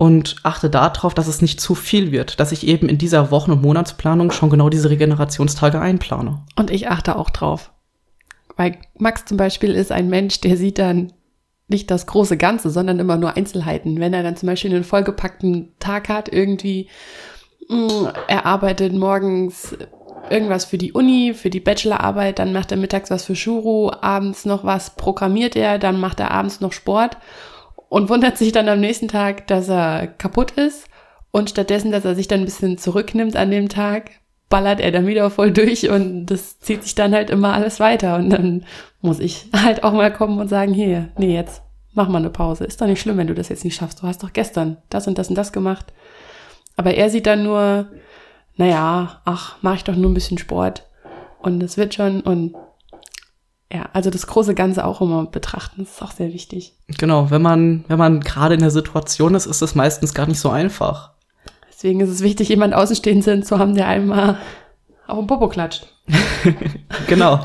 Und 0.00 0.36
achte 0.44 0.70
darauf, 0.70 1.12
dass 1.12 1.26
es 1.26 1.42
nicht 1.42 1.60
zu 1.60 1.74
viel 1.74 2.10
wird, 2.10 2.40
dass 2.40 2.52
ich 2.52 2.66
eben 2.66 2.88
in 2.88 2.96
dieser 2.96 3.30
Wochen- 3.30 3.50
und 3.50 3.60
Monatsplanung 3.60 4.30
schon 4.30 4.48
genau 4.48 4.70
diese 4.70 4.88
Regenerationstage 4.88 5.78
einplane. 5.78 6.42
Und 6.56 6.70
ich 6.70 6.88
achte 6.88 7.16
auch 7.16 7.28
drauf 7.28 7.70
Weil 8.56 8.78
Max 8.96 9.26
zum 9.26 9.36
Beispiel 9.36 9.74
ist 9.74 9.92
ein 9.92 10.08
Mensch, 10.08 10.40
der 10.40 10.56
sieht 10.56 10.78
dann 10.78 11.12
nicht 11.68 11.90
das 11.90 12.06
große 12.06 12.38
Ganze, 12.38 12.70
sondern 12.70 12.98
immer 12.98 13.18
nur 13.18 13.36
Einzelheiten. 13.36 14.00
Wenn 14.00 14.14
er 14.14 14.22
dann 14.22 14.36
zum 14.36 14.46
Beispiel 14.46 14.74
einen 14.74 14.84
vollgepackten 14.84 15.74
Tag 15.80 16.08
hat, 16.08 16.32
irgendwie, 16.32 16.88
mh, 17.68 18.14
er 18.26 18.46
arbeitet 18.46 18.94
morgens 18.94 19.76
irgendwas 20.30 20.64
für 20.64 20.78
die 20.78 20.94
Uni, 20.94 21.34
für 21.34 21.50
die 21.50 21.60
Bachelorarbeit, 21.60 22.38
dann 22.38 22.54
macht 22.54 22.72
er 22.72 22.78
mittags 22.78 23.10
was 23.10 23.26
für 23.26 23.36
Shuru, 23.36 23.90
abends 24.00 24.46
noch 24.46 24.64
was 24.64 24.96
programmiert 24.96 25.56
er, 25.56 25.78
dann 25.78 26.00
macht 26.00 26.20
er 26.20 26.30
abends 26.30 26.62
noch 26.62 26.72
Sport 26.72 27.18
und 27.90 28.08
wundert 28.08 28.38
sich 28.38 28.52
dann 28.52 28.68
am 28.68 28.80
nächsten 28.80 29.08
Tag, 29.08 29.48
dass 29.48 29.68
er 29.68 30.06
kaputt 30.06 30.52
ist 30.52 30.86
und 31.32 31.50
stattdessen, 31.50 31.90
dass 31.90 32.04
er 32.06 32.14
sich 32.14 32.28
dann 32.28 32.40
ein 32.40 32.46
bisschen 32.46 32.78
zurücknimmt 32.78 33.36
an 33.36 33.50
dem 33.50 33.68
Tag, 33.68 34.12
ballert 34.48 34.80
er 34.80 34.92
dann 34.92 35.08
wieder 35.08 35.28
voll 35.28 35.50
durch 35.50 35.90
und 35.90 36.26
das 36.26 36.60
zieht 36.60 36.84
sich 36.84 36.94
dann 36.94 37.12
halt 37.12 37.30
immer 37.30 37.52
alles 37.52 37.80
weiter 37.80 38.16
und 38.16 38.30
dann 38.30 38.64
muss 39.02 39.18
ich 39.18 39.46
halt 39.54 39.82
auch 39.82 39.92
mal 39.92 40.12
kommen 40.12 40.38
und 40.38 40.48
sagen, 40.48 40.72
hier, 40.72 41.08
nee, 41.18 41.34
jetzt 41.34 41.62
mach 41.92 42.08
mal 42.08 42.18
eine 42.18 42.30
Pause. 42.30 42.64
Ist 42.64 42.80
doch 42.80 42.86
nicht 42.86 43.00
schlimm, 43.00 43.18
wenn 43.18 43.26
du 43.26 43.34
das 43.34 43.48
jetzt 43.48 43.64
nicht 43.64 43.74
schaffst. 43.74 44.00
Du 44.00 44.06
hast 44.06 44.22
doch 44.22 44.32
gestern 44.32 44.76
das 44.88 45.08
und 45.08 45.18
das 45.18 45.28
und 45.28 45.34
das 45.34 45.52
gemacht. 45.52 45.92
Aber 46.76 46.94
er 46.94 47.10
sieht 47.10 47.26
dann 47.26 47.42
nur, 47.42 47.88
naja, 48.56 49.20
ach, 49.24 49.56
mach 49.62 49.74
ich 49.74 49.84
doch 49.84 49.96
nur 49.96 50.10
ein 50.10 50.14
bisschen 50.14 50.38
Sport 50.38 50.86
und 51.40 51.60
es 51.60 51.76
wird 51.76 51.94
schon 51.94 52.20
und 52.20 52.54
ja, 53.72 53.88
also 53.92 54.10
das 54.10 54.26
große 54.26 54.54
Ganze 54.54 54.84
auch 54.84 55.00
immer 55.00 55.26
betrachten, 55.26 55.84
das 55.84 55.94
ist 55.94 56.02
auch 56.02 56.10
sehr 56.10 56.32
wichtig. 56.32 56.74
Genau, 56.98 57.30
wenn 57.30 57.42
man, 57.42 57.84
wenn 57.88 57.98
man 57.98 58.20
gerade 58.20 58.54
in 58.54 58.60
der 58.60 58.70
Situation 58.70 59.34
ist, 59.34 59.46
ist 59.46 59.62
es 59.62 59.74
meistens 59.74 60.12
gar 60.12 60.26
nicht 60.26 60.40
so 60.40 60.50
einfach. 60.50 61.10
Deswegen 61.68 62.00
ist 62.00 62.10
es 62.10 62.22
wichtig, 62.22 62.48
jemand 62.48 62.74
Außenstehenden 62.74 63.42
zu 63.42 63.58
haben, 63.58 63.74
der 63.74 63.86
einmal 63.86 64.38
auf 65.06 65.18
den 65.18 65.26
Popo 65.26 65.48
klatscht. 65.48 65.86
genau. 67.06 67.44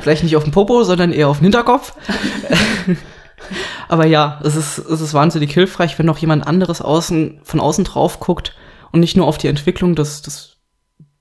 Vielleicht 0.00 0.22
nicht 0.24 0.36
auf 0.36 0.44
den 0.44 0.52
Popo, 0.52 0.82
sondern 0.82 1.12
eher 1.12 1.28
auf 1.28 1.38
den 1.38 1.44
Hinterkopf. 1.44 1.94
Aber 3.88 4.06
ja, 4.06 4.40
es 4.44 4.56
ist, 4.56 4.78
es 4.78 5.00
ist 5.00 5.14
wahnsinnig 5.14 5.52
hilfreich, 5.52 5.98
wenn 5.98 6.06
noch 6.06 6.18
jemand 6.18 6.46
anderes 6.46 6.80
außen, 6.80 7.40
von 7.42 7.60
außen 7.60 7.84
drauf 7.84 8.20
guckt 8.20 8.54
und 8.92 9.00
nicht 9.00 9.16
nur 9.16 9.26
auf 9.26 9.38
die 9.38 9.48
Entwicklung 9.48 9.94
des, 9.94 10.22
des 10.22 10.56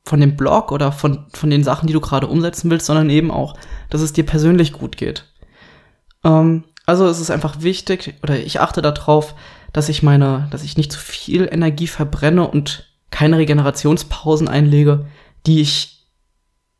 von 0.09 0.19
dem 0.19 0.35
Blog 0.35 0.71
oder 0.71 0.91
von, 0.91 1.25
von 1.33 1.51
den 1.51 1.63
Sachen, 1.63 1.85
die 1.85 1.93
du 1.93 2.01
gerade 2.01 2.25
umsetzen 2.27 2.71
willst, 2.71 2.87
sondern 2.87 3.09
eben 3.11 3.29
auch, 3.29 3.55
dass 3.91 4.01
es 4.01 4.11
dir 4.11 4.25
persönlich 4.25 4.73
gut 4.73 4.97
geht. 4.97 5.25
Ähm, 6.23 6.63
also 6.87 7.05
es 7.05 7.19
ist 7.19 7.29
einfach 7.29 7.61
wichtig, 7.61 8.15
oder 8.23 8.37
ich 8.39 8.59
achte 8.59 8.81
darauf, 8.81 9.35
dass 9.71 9.87
ich 9.87 10.01
meine, 10.01 10.47
dass 10.49 10.63
ich 10.63 10.77
nicht 10.77 10.91
zu 10.91 10.99
viel 10.99 11.47
Energie 11.51 11.85
verbrenne 11.85 12.47
und 12.47 12.89
keine 13.11 13.37
Regenerationspausen 13.37 14.47
einlege, 14.47 15.05
die 15.45 15.61
ich, 15.61 16.07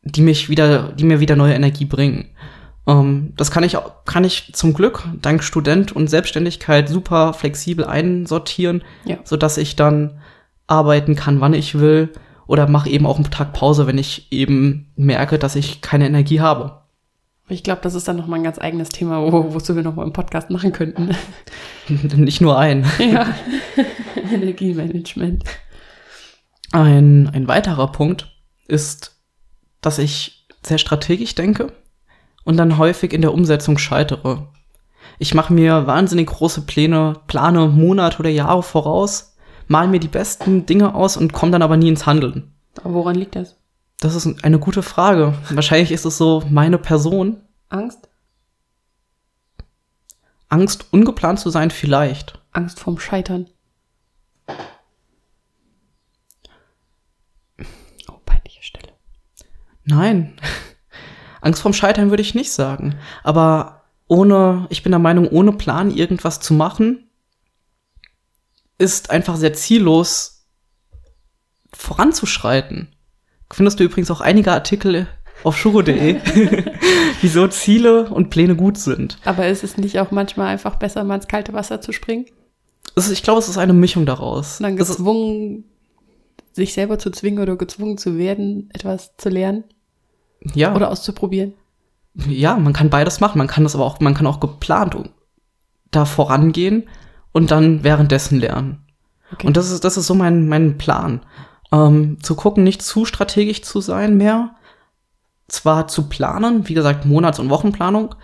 die 0.02 0.22
mich 0.22 0.48
wieder, 0.48 0.92
die 0.92 1.04
mir 1.04 1.20
wieder 1.20 1.36
neue 1.36 1.54
Energie 1.54 1.84
bringen. 1.84 2.30
Ähm, 2.88 3.32
das 3.36 3.52
kann 3.52 3.62
ich, 3.62 3.76
kann 4.06 4.24
ich 4.24 4.50
zum 4.54 4.74
Glück 4.74 5.04
dank 5.22 5.44
Student 5.44 5.92
und 5.92 6.10
Selbstständigkeit 6.10 6.88
super 6.88 7.32
flexibel 7.32 7.84
einsortieren, 7.84 8.82
Ja. 9.04 9.18
so 9.22 9.36
dass 9.36 9.56
ich 9.56 9.76
dann 9.76 10.20
arbeiten 10.66 11.14
kann, 11.14 11.40
wann 11.40 11.54
ich 11.54 11.78
will, 11.78 12.08
oder 12.50 12.68
mache 12.68 12.90
eben 12.90 13.06
auch 13.06 13.14
einen 13.14 13.30
Tag 13.30 13.52
Pause, 13.52 13.86
wenn 13.86 13.96
ich 13.96 14.32
eben 14.32 14.90
merke, 14.96 15.38
dass 15.38 15.54
ich 15.54 15.82
keine 15.82 16.06
Energie 16.06 16.40
habe. 16.40 16.80
Ich 17.48 17.62
glaube, 17.62 17.80
das 17.82 17.94
ist 17.94 18.08
dann 18.08 18.16
nochmal 18.16 18.40
ein 18.40 18.44
ganz 18.44 18.58
eigenes 18.58 18.88
Thema, 18.88 19.22
wo, 19.22 19.54
wozu 19.54 19.76
wir 19.76 19.84
nochmal 19.84 20.04
einen 20.04 20.12
Podcast 20.12 20.50
machen 20.50 20.72
könnten. 20.72 21.14
Nicht 22.16 22.40
nur 22.40 22.58
ein. 22.58 22.84
ja. 22.98 23.32
Energiemanagement. 24.32 25.44
Ein, 26.72 27.30
ein 27.32 27.46
weiterer 27.46 27.92
Punkt 27.92 28.34
ist, 28.66 29.20
dass 29.80 30.00
ich 30.00 30.48
sehr 30.66 30.78
strategisch 30.78 31.36
denke 31.36 31.72
und 32.42 32.56
dann 32.56 32.78
häufig 32.78 33.12
in 33.12 33.22
der 33.22 33.32
Umsetzung 33.32 33.78
scheitere. 33.78 34.48
Ich 35.20 35.34
mache 35.34 35.52
mir 35.52 35.86
wahnsinnig 35.86 36.26
große 36.26 36.62
Pläne, 36.62 37.14
plane 37.28 37.68
Monate 37.68 38.18
oder 38.18 38.30
Jahre 38.30 38.64
voraus, 38.64 39.29
mal 39.70 39.86
mir 39.86 40.00
die 40.00 40.08
besten 40.08 40.66
Dinge 40.66 40.94
aus 40.94 41.16
und 41.16 41.32
komme 41.32 41.52
dann 41.52 41.62
aber 41.62 41.76
nie 41.76 41.88
ins 41.88 42.04
Handeln. 42.04 42.52
Aber 42.82 42.92
woran 42.92 43.14
liegt 43.14 43.36
das? 43.36 43.56
Das 44.00 44.16
ist 44.16 44.44
eine 44.44 44.58
gute 44.58 44.82
Frage. 44.82 45.34
Wahrscheinlich 45.50 45.92
ist 45.92 46.04
es 46.04 46.18
so 46.18 46.42
meine 46.50 46.76
Person. 46.76 47.40
Angst? 47.68 48.08
Angst, 50.48 50.86
ungeplant 50.90 51.38
zu 51.38 51.50
sein, 51.50 51.70
vielleicht. 51.70 52.40
Angst 52.50 52.80
vorm 52.80 52.98
Scheitern. 52.98 53.46
Oh, 58.08 58.18
peinliche 58.26 58.64
Stelle. 58.64 58.92
Nein. 59.84 60.32
Angst 61.42 61.62
vorm 61.62 61.74
Scheitern 61.74 62.10
würde 62.10 62.22
ich 62.22 62.34
nicht 62.34 62.50
sagen. 62.50 62.96
Aber 63.22 63.82
ohne, 64.08 64.66
ich 64.70 64.82
bin 64.82 64.90
der 64.90 64.98
Meinung, 64.98 65.28
ohne 65.28 65.52
Plan 65.52 65.92
irgendwas 65.92 66.40
zu 66.40 66.54
machen, 66.54 67.09
ist 68.80 69.10
einfach 69.10 69.36
sehr 69.36 69.52
ziellos 69.52 70.46
voranzuschreiten. 71.72 72.88
Findest 73.52 73.78
du 73.78 73.84
übrigens 73.84 74.10
auch 74.10 74.22
einige 74.22 74.52
Artikel 74.52 75.06
auf 75.44 75.56
shuro.de, 75.56 76.20
wieso 77.20 77.46
Ziele 77.48 78.08
und 78.08 78.30
Pläne 78.30 78.56
gut 78.56 78.78
sind. 78.78 79.18
Aber 79.24 79.46
ist 79.48 79.64
es 79.64 79.76
nicht 79.76 79.98
auch 80.00 80.10
manchmal 80.10 80.48
einfach 80.48 80.76
besser, 80.76 81.04
mal 81.04 81.16
ins 81.16 81.28
kalte 81.28 81.52
Wasser 81.52 81.80
zu 81.80 81.92
springen? 81.92 82.26
Ist, 82.96 83.10
ich 83.10 83.22
glaube, 83.22 83.38
es 83.38 83.48
ist 83.48 83.58
eine 83.58 83.72
Mischung 83.72 84.06
daraus. 84.06 84.60
Und 84.60 84.64
dann 84.64 84.76
gezwungen, 84.76 85.64
sich 86.52 86.72
selber 86.72 86.98
zu 86.98 87.10
zwingen 87.10 87.42
oder 87.42 87.56
gezwungen 87.56 87.98
zu 87.98 88.16
werden, 88.16 88.70
etwas 88.72 89.16
zu 89.16 89.28
lernen 89.28 89.64
ja, 90.54 90.74
oder 90.74 90.90
auszuprobieren. 90.90 91.52
ja, 92.14 92.56
man 92.56 92.72
kann 92.72 92.88
beides 92.88 93.20
machen. 93.20 93.38
Man 93.38 93.46
kann 93.46 93.64
das 93.64 93.74
aber 93.74 93.84
auch, 93.84 94.00
man 94.00 94.14
kann 94.14 94.26
auch 94.26 94.40
geplant 94.40 94.96
da 95.90 96.04
vorangehen 96.04 96.88
und 97.32 97.50
dann 97.50 97.84
währenddessen 97.84 98.38
lernen. 98.38 98.84
Okay. 99.32 99.46
Und 99.46 99.56
das 99.56 99.70
ist, 99.70 99.84
das 99.84 99.96
ist 99.96 100.06
so 100.06 100.14
mein, 100.14 100.48
mein 100.48 100.78
Plan. 100.78 101.20
Ähm, 101.72 102.18
zu 102.22 102.34
gucken, 102.34 102.64
nicht 102.64 102.82
zu 102.82 103.04
strategisch 103.04 103.62
zu 103.62 103.80
sein 103.80 104.16
mehr. 104.16 104.56
Zwar 105.48 105.88
zu 105.88 106.08
planen, 106.08 106.68
wie 106.68 106.74
gesagt, 106.74 107.04
Monats- 107.04 107.38
und 107.38 107.50
Wochenplanung, 107.50 108.14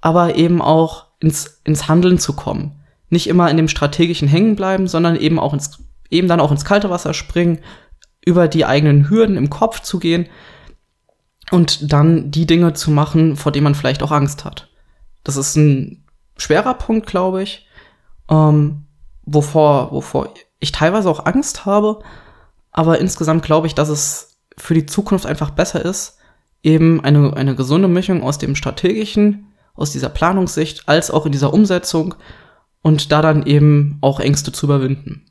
aber 0.00 0.36
eben 0.36 0.60
auch 0.60 1.06
ins, 1.20 1.60
ins 1.64 1.88
Handeln 1.88 2.18
zu 2.18 2.34
kommen. 2.34 2.80
Nicht 3.10 3.28
immer 3.28 3.50
in 3.50 3.56
dem 3.56 3.68
strategischen 3.68 4.28
hängen 4.28 4.56
bleiben, 4.56 4.88
sondern 4.88 5.16
eben 5.16 5.38
auch 5.38 5.52
ins, 5.52 5.78
eben 6.10 6.28
dann 6.28 6.40
auch 6.40 6.50
ins 6.50 6.64
kalte 6.64 6.90
Wasser 6.90 7.14
springen, 7.14 7.60
über 8.24 8.48
die 8.48 8.64
eigenen 8.64 9.08
Hürden 9.08 9.36
im 9.36 9.50
Kopf 9.50 9.80
zu 9.80 9.98
gehen 9.98 10.26
und 11.50 11.92
dann 11.92 12.30
die 12.30 12.46
Dinge 12.46 12.72
zu 12.72 12.90
machen, 12.90 13.36
vor 13.36 13.52
denen 13.52 13.64
man 13.64 13.74
vielleicht 13.74 14.02
auch 14.02 14.12
Angst 14.12 14.44
hat. 14.44 14.68
Das 15.24 15.36
ist 15.36 15.56
ein 15.56 16.04
schwerer 16.36 16.74
Punkt, 16.74 17.06
glaube 17.06 17.42
ich, 17.42 17.66
ähm, 18.28 18.86
wovor, 19.24 19.92
wovor 19.92 20.32
ich 20.60 20.72
teilweise 20.72 21.10
auch 21.10 21.26
Angst 21.26 21.66
habe, 21.66 22.00
aber 22.72 22.98
insgesamt 22.98 23.44
glaube 23.44 23.66
ich, 23.66 23.74
dass 23.74 23.88
es 23.88 24.38
für 24.56 24.74
die 24.74 24.86
Zukunft 24.86 25.26
einfach 25.26 25.50
besser 25.50 25.84
ist, 25.84 26.18
eben 26.62 27.04
eine, 27.04 27.36
eine 27.36 27.54
gesunde 27.54 27.88
Mischung 27.88 28.22
aus 28.22 28.38
dem 28.38 28.56
strategischen, 28.56 29.52
aus 29.74 29.92
dieser 29.92 30.08
Planungssicht, 30.08 30.88
als 30.88 31.10
auch 31.10 31.26
in 31.26 31.32
dieser 31.32 31.52
Umsetzung 31.52 32.14
und 32.82 33.12
da 33.12 33.22
dann 33.22 33.44
eben 33.46 33.98
auch 34.00 34.20
Ängste 34.20 34.52
zu 34.52 34.66
überwinden. 34.66 35.26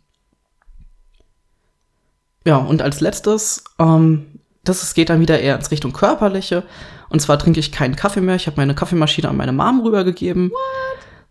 Ja, 2.45 2.57
und 2.57 2.81
als 2.81 2.99
letztes, 2.99 3.63
ähm, 3.79 4.39
das 4.63 4.93
geht 4.93 5.09
dann 5.09 5.21
wieder 5.21 5.39
eher 5.39 5.55
ins 5.55 5.71
Richtung 5.71 5.93
körperliche. 5.93 6.63
Und 7.09 7.21
zwar 7.21 7.39
trinke 7.39 7.59
ich 7.59 7.71
keinen 7.71 7.95
Kaffee 7.95 8.21
mehr. 8.21 8.35
Ich 8.35 8.47
habe 8.47 8.57
meine 8.57 8.75
Kaffeemaschine 8.75 9.29
an 9.29 9.37
meine 9.37 9.53
Mom 9.53 9.81
rübergegeben. 9.81 10.51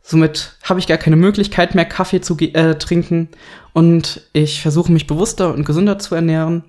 Somit 0.02 0.56
habe 0.64 0.80
ich 0.80 0.88
gar 0.88 0.98
keine 0.98 1.16
Möglichkeit 1.16 1.74
mehr, 1.74 1.84
Kaffee 1.84 2.20
zu 2.20 2.36
äh, 2.38 2.74
trinken. 2.76 3.28
Und 3.72 4.22
ich 4.32 4.60
versuche 4.60 4.92
mich 4.92 5.06
bewusster 5.06 5.54
und 5.54 5.64
gesünder 5.64 5.98
zu 5.98 6.14
ernähren. 6.14 6.64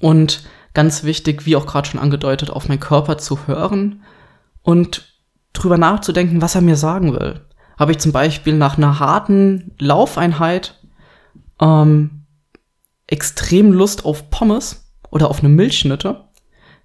Und 0.00 0.44
ganz 0.74 1.04
wichtig, 1.04 1.46
wie 1.46 1.56
auch 1.56 1.66
gerade 1.66 1.88
schon 1.88 2.00
angedeutet, 2.00 2.50
auf 2.50 2.68
meinen 2.68 2.80
Körper 2.80 3.18
zu 3.18 3.46
hören 3.46 4.02
und 4.62 5.06
drüber 5.52 5.78
nachzudenken, 5.78 6.42
was 6.42 6.54
er 6.54 6.60
mir 6.60 6.76
sagen 6.76 7.12
will. 7.12 7.40
Habe 7.78 7.92
ich 7.92 7.98
zum 7.98 8.12
Beispiel 8.12 8.54
nach 8.54 8.76
einer 8.76 8.98
harten 8.98 9.72
Laufeinheit 9.78 10.78
ähm, 11.60 12.26
extrem 13.06 13.72
Lust 13.72 14.04
auf 14.04 14.30
Pommes 14.30 14.92
oder 15.10 15.30
auf 15.30 15.40
eine 15.40 15.48
Milchschnitte, 15.48 16.24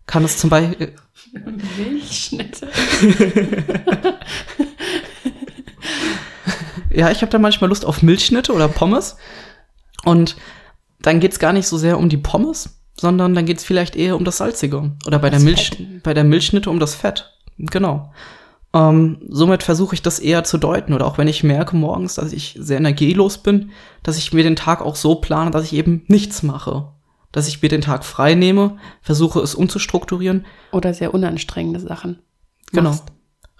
kann 0.05 0.23
es 0.23 0.37
zum 0.37 0.49
Beispiel, 0.49 0.93
Milchschnitte. 1.77 2.69
ja, 7.01 7.09
ich 7.09 7.23
habe 7.23 7.31
da 7.31 7.39
manchmal 7.39 7.69
Lust 7.69 7.83
auf 7.83 8.03
Milchschnitte 8.03 8.53
oder 8.53 8.67
Pommes. 8.67 9.17
Und 10.05 10.35
dann 11.01 11.19
geht's 11.19 11.39
gar 11.39 11.51
nicht 11.51 11.67
so 11.67 11.75
sehr 11.75 11.97
um 11.97 12.09
die 12.09 12.17
Pommes, 12.17 12.79
sondern 12.95 13.33
dann 13.33 13.47
geht's 13.47 13.63
vielleicht 13.63 13.95
eher 13.95 14.15
um 14.15 14.23
das 14.23 14.37
Salzige. 14.37 14.91
Oder 15.07 15.17
bei 15.17 15.31
der, 15.31 15.39
Milch, 15.39 15.69
Fett. 15.69 16.03
bei 16.03 16.13
der 16.13 16.23
Milchschnitte 16.23 16.69
um 16.69 16.79
das 16.79 16.93
Fett. 16.93 17.33
Genau. 17.57 18.13
Ähm, 18.75 19.17
somit 19.27 19.63
versuche 19.63 19.95
ich 19.95 20.03
das 20.03 20.19
eher 20.19 20.43
zu 20.43 20.59
deuten. 20.59 20.93
Oder 20.93 21.07
auch 21.07 21.17
wenn 21.17 21.27
ich 21.27 21.43
merke 21.43 21.75
morgens, 21.75 22.13
dass 22.13 22.33
ich 22.33 22.55
sehr 22.59 22.77
energielos 22.77 23.39
bin, 23.39 23.71
dass 24.03 24.19
ich 24.19 24.31
mir 24.31 24.43
den 24.43 24.55
Tag 24.55 24.83
auch 24.83 24.95
so 24.95 25.15
plane, 25.15 25.49
dass 25.49 25.63
ich 25.63 25.73
eben 25.73 26.03
nichts 26.05 26.43
mache. 26.43 26.89
Dass 27.31 27.47
ich 27.47 27.63
mir 27.63 27.69
den 27.69 27.81
Tag 27.81 28.05
frei 28.05 28.35
nehme, 28.35 28.77
versuche 29.01 29.39
es 29.39 29.55
umzustrukturieren. 29.55 30.45
Oder 30.71 30.93
sehr 30.93 31.15
unanstrengende 31.15 31.79
Sachen. 31.79 32.19
Genau. 32.71 32.91
machst. 32.91 33.05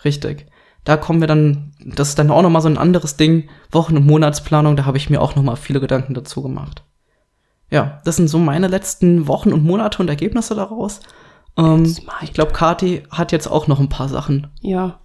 Richtig. 0.06 0.46
Da 0.84 0.98
kommen 0.98 1.22
wir 1.22 1.28
dann, 1.28 1.74
das 1.86 2.10
ist 2.10 2.20
dann 2.20 2.32
auch 2.32 2.42
noch 2.42 2.50
mal 2.50 2.62
so 2.62 2.70
ein 2.70 2.78
anderes 2.78 3.18
Ding, 3.18 3.50
Wochen- 3.72 3.98
und 3.98 4.06
Monatsplanung, 4.06 4.76
da 4.76 4.86
habe 4.86 4.98
ich 4.98 5.10
mir 5.10 5.22
auch 5.22 5.36
noch 5.36 5.44
mal 5.44 5.56
viele 5.56 5.80
Gedanken 5.80 6.14
dazu 6.14 6.42
gemacht. 6.42 6.84
Ja, 7.70 8.02
das 8.04 8.18
sind 8.18 8.28
so 8.28 8.38
meine 8.38 8.68
letzten 8.68 9.28
Wochen 9.28 9.54
und 9.54 9.64
Monate 9.64 10.02
und 10.02 10.10
Ergebnisse 10.10 10.56
daraus. 10.56 11.00
Ähm, 11.58 11.96
ich 12.22 12.34
glaube, 12.34 12.52
Kati 12.52 13.04
hat 13.10 13.32
jetzt 13.32 13.48
auch 13.48 13.68
noch 13.68 13.80
ein 13.80 13.90
paar 13.90 14.10
Sachen. 14.10 14.48
Ja. 14.62 15.00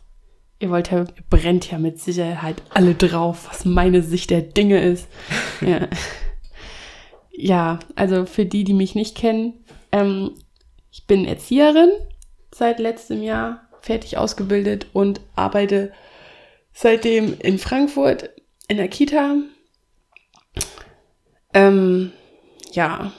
Ihr 0.59 0.71
wollt 0.71 0.91
ja, 0.91 1.01
ihr 1.01 1.25
brennt 1.29 1.71
ja 1.71 1.79
mit 1.79 2.01
Sicherheit 2.01 2.63
alle 2.73 2.95
drauf, 2.95 3.47
was 3.49 3.67
meine 3.67 4.03
Sicht 4.03 4.31
der 4.31 4.41
Dinge 4.41 4.81
ist. 4.81 5.07
ja. 5.61 5.89
ja, 7.31 7.79
also 7.95 8.25
für 8.25 8.47
die, 8.47 8.65
die 8.65 8.73
mich 8.73 8.95
nicht 8.95 9.17
kennen, 9.17 9.53
ähm, 9.93 10.31
ich 10.91 11.07
bin 11.07 11.27
Erzieherin 11.27 11.91
seit 12.51 12.79
letztem 12.79 13.23
Jahr, 13.23 13.66
fertig 13.87 14.19
ausgebildet 14.19 14.89
und 14.93 15.21
arbeite 15.37 15.93
seitdem 16.73 17.39
in 17.39 17.59
Frankfurt 17.59 18.31
in 18.69 18.77
der 18.79 18.89
Kita. 18.89 19.37
Ähm, 21.55 22.11
ja, 22.73 23.13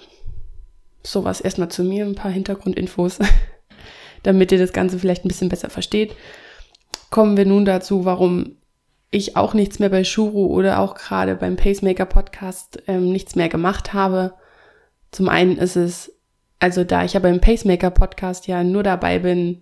sowas 1.03 1.39
erstmal 1.39 1.69
zu 1.69 1.83
mir, 1.83 2.05
ein 2.05 2.15
paar 2.15 2.31
Hintergrundinfos, 2.31 3.19
damit 4.23 4.51
ihr 4.51 4.59
das 4.59 4.73
Ganze 4.73 4.99
vielleicht 4.99 5.23
ein 5.23 5.29
bisschen 5.29 5.49
besser 5.49 5.69
versteht. 5.69 6.15
Kommen 7.09 7.37
wir 7.37 7.45
nun 7.45 7.63
dazu, 7.63 8.03
warum 8.03 8.57
ich 9.09 9.37
auch 9.37 9.53
nichts 9.53 9.79
mehr 9.79 9.89
bei 9.89 10.03
Shuru 10.03 10.47
oder 10.47 10.79
auch 10.79 10.95
gerade 10.95 11.35
beim 11.35 11.55
Pacemaker 11.55 12.05
Podcast 12.05 12.83
ähm, 12.87 13.13
nichts 13.13 13.35
mehr 13.35 13.47
gemacht 13.47 13.93
habe. 13.93 14.33
Zum 15.11 15.29
einen 15.29 15.57
ist 15.57 15.77
es, 15.77 16.11
also 16.59 16.83
da 16.83 17.05
ich 17.05 17.13
ja 17.13 17.21
beim 17.21 17.39
Pacemaker 17.39 17.89
Podcast 17.89 18.47
ja 18.47 18.65
nur 18.65 18.83
dabei 18.83 19.19
bin, 19.19 19.61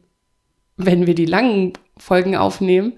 wenn 0.77 1.07
wir 1.07 1.15
die 1.15 1.25
langen 1.25 1.73
Folgen 1.97 2.35
aufnehmen 2.35 2.93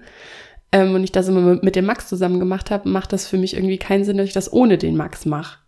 ähm, 0.72 0.94
und 0.94 1.04
ich 1.04 1.12
das 1.12 1.28
immer 1.28 1.58
mit, 1.62 1.76
dem 1.76 1.86
Max 1.86 2.08
zusammen 2.08 2.40
gemacht 2.40 2.70
habe, 2.70 2.88
macht 2.88 3.12
das 3.12 3.26
für 3.26 3.38
mich 3.38 3.54
irgendwie 3.54 3.78
keinen 3.78 4.04
Sinn, 4.04 4.18
dass 4.18 4.26
ich 4.26 4.32
das 4.32 4.52
ohne 4.52 4.78
den 4.78 4.96
Max 4.96 5.26
mache. 5.26 5.58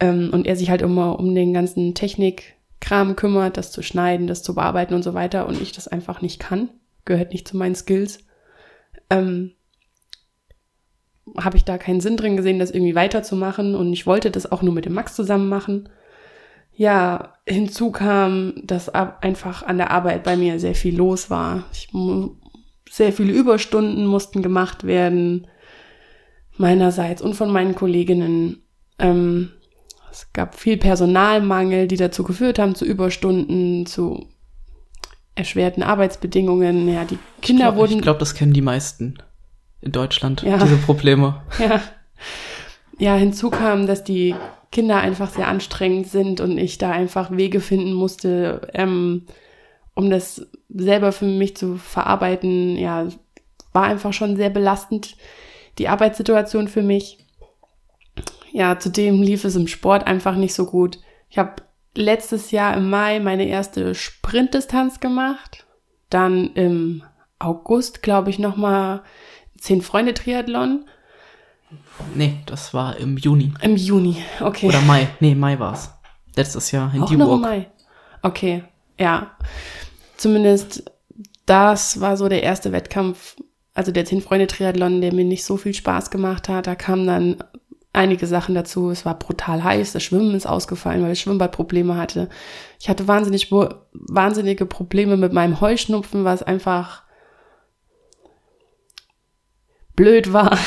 Ähm, 0.00 0.30
und 0.32 0.46
er 0.46 0.56
sich 0.56 0.70
halt 0.70 0.82
immer 0.82 1.18
um 1.18 1.34
den 1.34 1.52
ganzen 1.52 1.94
Technikkram 1.94 3.16
kümmert, 3.16 3.56
das 3.56 3.70
zu 3.70 3.82
schneiden, 3.82 4.26
das 4.26 4.42
zu 4.42 4.54
bearbeiten 4.54 4.94
und 4.94 5.02
so 5.02 5.14
weiter 5.14 5.46
und 5.46 5.60
ich 5.60 5.72
das 5.72 5.88
einfach 5.88 6.22
nicht 6.22 6.40
kann. 6.40 6.70
Gehört 7.04 7.32
nicht 7.32 7.46
zu 7.46 7.56
meinen 7.56 7.74
Skills. 7.74 8.24
Ähm, 9.10 9.52
habe 11.38 11.56
ich 11.56 11.64
da 11.64 11.78
keinen 11.78 12.00
Sinn 12.00 12.16
drin 12.16 12.36
gesehen, 12.36 12.58
das 12.58 12.70
irgendwie 12.70 12.94
weiterzumachen 12.94 13.74
und 13.74 13.92
ich 13.92 14.06
wollte 14.06 14.30
das 14.30 14.50
auch 14.50 14.62
nur 14.62 14.74
mit 14.74 14.84
dem 14.84 14.94
Max 14.94 15.14
zusammen 15.14 15.48
machen. 15.48 15.88
Ja, 16.76 17.34
hinzu 17.46 17.90
kam, 17.92 18.54
dass 18.64 18.88
einfach 18.88 19.62
an 19.62 19.78
der 19.78 19.90
Arbeit 19.90 20.24
bei 20.24 20.36
mir 20.36 20.58
sehr 20.58 20.74
viel 20.74 20.96
los 20.96 21.30
war. 21.30 21.64
Ich, 21.72 21.88
sehr 22.90 23.12
viele 23.12 23.32
Überstunden 23.32 24.06
mussten 24.06 24.42
gemacht 24.42 24.84
werden, 24.84 25.46
meinerseits 26.56 27.22
und 27.22 27.34
von 27.34 27.50
meinen 27.52 27.74
Kolleginnen. 27.74 28.62
Ähm, 28.98 29.50
es 30.10 30.32
gab 30.32 30.54
viel 30.54 30.76
Personalmangel, 30.76 31.88
die 31.88 31.96
dazu 31.96 32.22
geführt 32.22 32.58
haben, 32.58 32.74
zu 32.74 32.84
Überstunden, 32.84 33.86
zu 33.86 34.28
erschwerten 35.34 35.82
Arbeitsbedingungen. 35.82 36.88
Ja, 36.88 37.04
die 37.04 37.18
Kinder 37.42 37.64
ich 37.64 37.70
glaub, 37.70 37.76
wurden 37.76 37.96
Ich 37.96 38.02
glaube, 38.02 38.20
das 38.20 38.34
kennen 38.34 38.52
die 38.52 38.62
meisten 38.62 39.18
in 39.80 39.92
Deutschland, 39.92 40.42
Ja. 40.42 40.58
diese 40.58 40.76
Probleme. 40.76 41.42
Ja. 41.58 41.80
Ja, 42.98 43.14
hinzu 43.14 43.50
kam, 43.50 43.86
dass 43.86 44.04
die 44.04 44.34
Kinder 44.70 44.98
einfach 44.98 45.30
sehr 45.30 45.48
anstrengend 45.48 46.08
sind 46.08 46.40
und 46.40 46.58
ich 46.58 46.78
da 46.78 46.90
einfach 46.90 47.30
Wege 47.30 47.60
finden 47.60 47.92
musste, 47.92 48.68
ähm, 48.74 49.26
um 49.94 50.10
das 50.10 50.46
selber 50.68 51.12
für 51.12 51.26
mich 51.26 51.56
zu 51.56 51.76
verarbeiten. 51.76 52.76
Ja, 52.76 53.06
war 53.72 53.84
einfach 53.84 54.12
schon 54.12 54.36
sehr 54.36 54.50
belastend, 54.50 55.16
die 55.78 55.88
Arbeitssituation 55.88 56.68
für 56.68 56.82
mich. 56.82 57.18
Ja, 58.52 58.78
zudem 58.78 59.22
lief 59.22 59.44
es 59.44 59.56
im 59.56 59.66
Sport 59.66 60.06
einfach 60.06 60.36
nicht 60.36 60.54
so 60.54 60.66
gut. 60.66 60.98
Ich 61.28 61.38
habe 61.38 61.56
letztes 61.96 62.50
Jahr 62.50 62.76
im 62.76 62.90
Mai 62.90 63.20
meine 63.20 63.46
erste 63.46 63.94
Sprintdistanz 63.94 65.00
gemacht. 65.00 65.66
Dann 66.10 66.52
im 66.54 67.02
August, 67.38 68.02
glaube 68.02 68.30
ich, 68.30 68.38
nochmal 68.38 69.02
zehn 69.58 69.82
Freunde 69.82 70.14
Triathlon. 70.14 70.88
Nee, 72.14 72.38
das 72.46 72.74
war 72.74 72.96
im 72.96 73.16
Juni. 73.16 73.52
Im 73.62 73.76
Juni, 73.76 74.16
okay. 74.40 74.68
Oder 74.68 74.80
Mai. 74.82 75.08
Nee, 75.20 75.34
Mai 75.34 75.58
war's. 75.58 75.92
Letztes 76.36 76.70
Jahr 76.72 76.92
in 76.94 77.02
Auch 77.02 77.10
noch 77.12 77.34
im. 77.34 77.40
Mai. 77.40 77.70
Okay, 78.22 78.64
ja. 78.98 79.30
Zumindest 80.16 80.90
das 81.46 82.00
war 82.00 82.16
so 82.16 82.28
der 82.28 82.42
erste 82.42 82.72
Wettkampf, 82.72 83.36
also 83.74 83.92
der 83.92 84.04
Zehn-Freunde-Triathlon, 84.04 85.00
der 85.00 85.12
mir 85.12 85.24
nicht 85.24 85.44
so 85.44 85.56
viel 85.56 85.74
Spaß 85.74 86.10
gemacht 86.10 86.48
hat. 86.48 86.66
Da 86.66 86.74
kamen 86.74 87.06
dann 87.06 87.36
einige 87.92 88.26
Sachen 88.26 88.54
dazu. 88.54 88.90
Es 88.90 89.04
war 89.04 89.18
brutal 89.18 89.62
heiß, 89.62 89.92
das 89.92 90.02
Schwimmen 90.02 90.34
ist 90.34 90.46
ausgefallen, 90.46 91.02
weil 91.02 91.12
ich 91.12 91.20
Schwimmbadprobleme 91.20 91.96
hatte. 91.96 92.28
Ich 92.80 92.88
hatte 92.88 93.08
wahnsinnig, 93.08 93.50
wahnsinnige 93.50 94.66
Probleme 94.66 95.16
mit 95.16 95.32
meinem 95.32 95.60
Heuschnupfen, 95.60 96.24
was 96.24 96.42
einfach 96.42 97.02
blöd 99.94 100.32
war. 100.32 100.58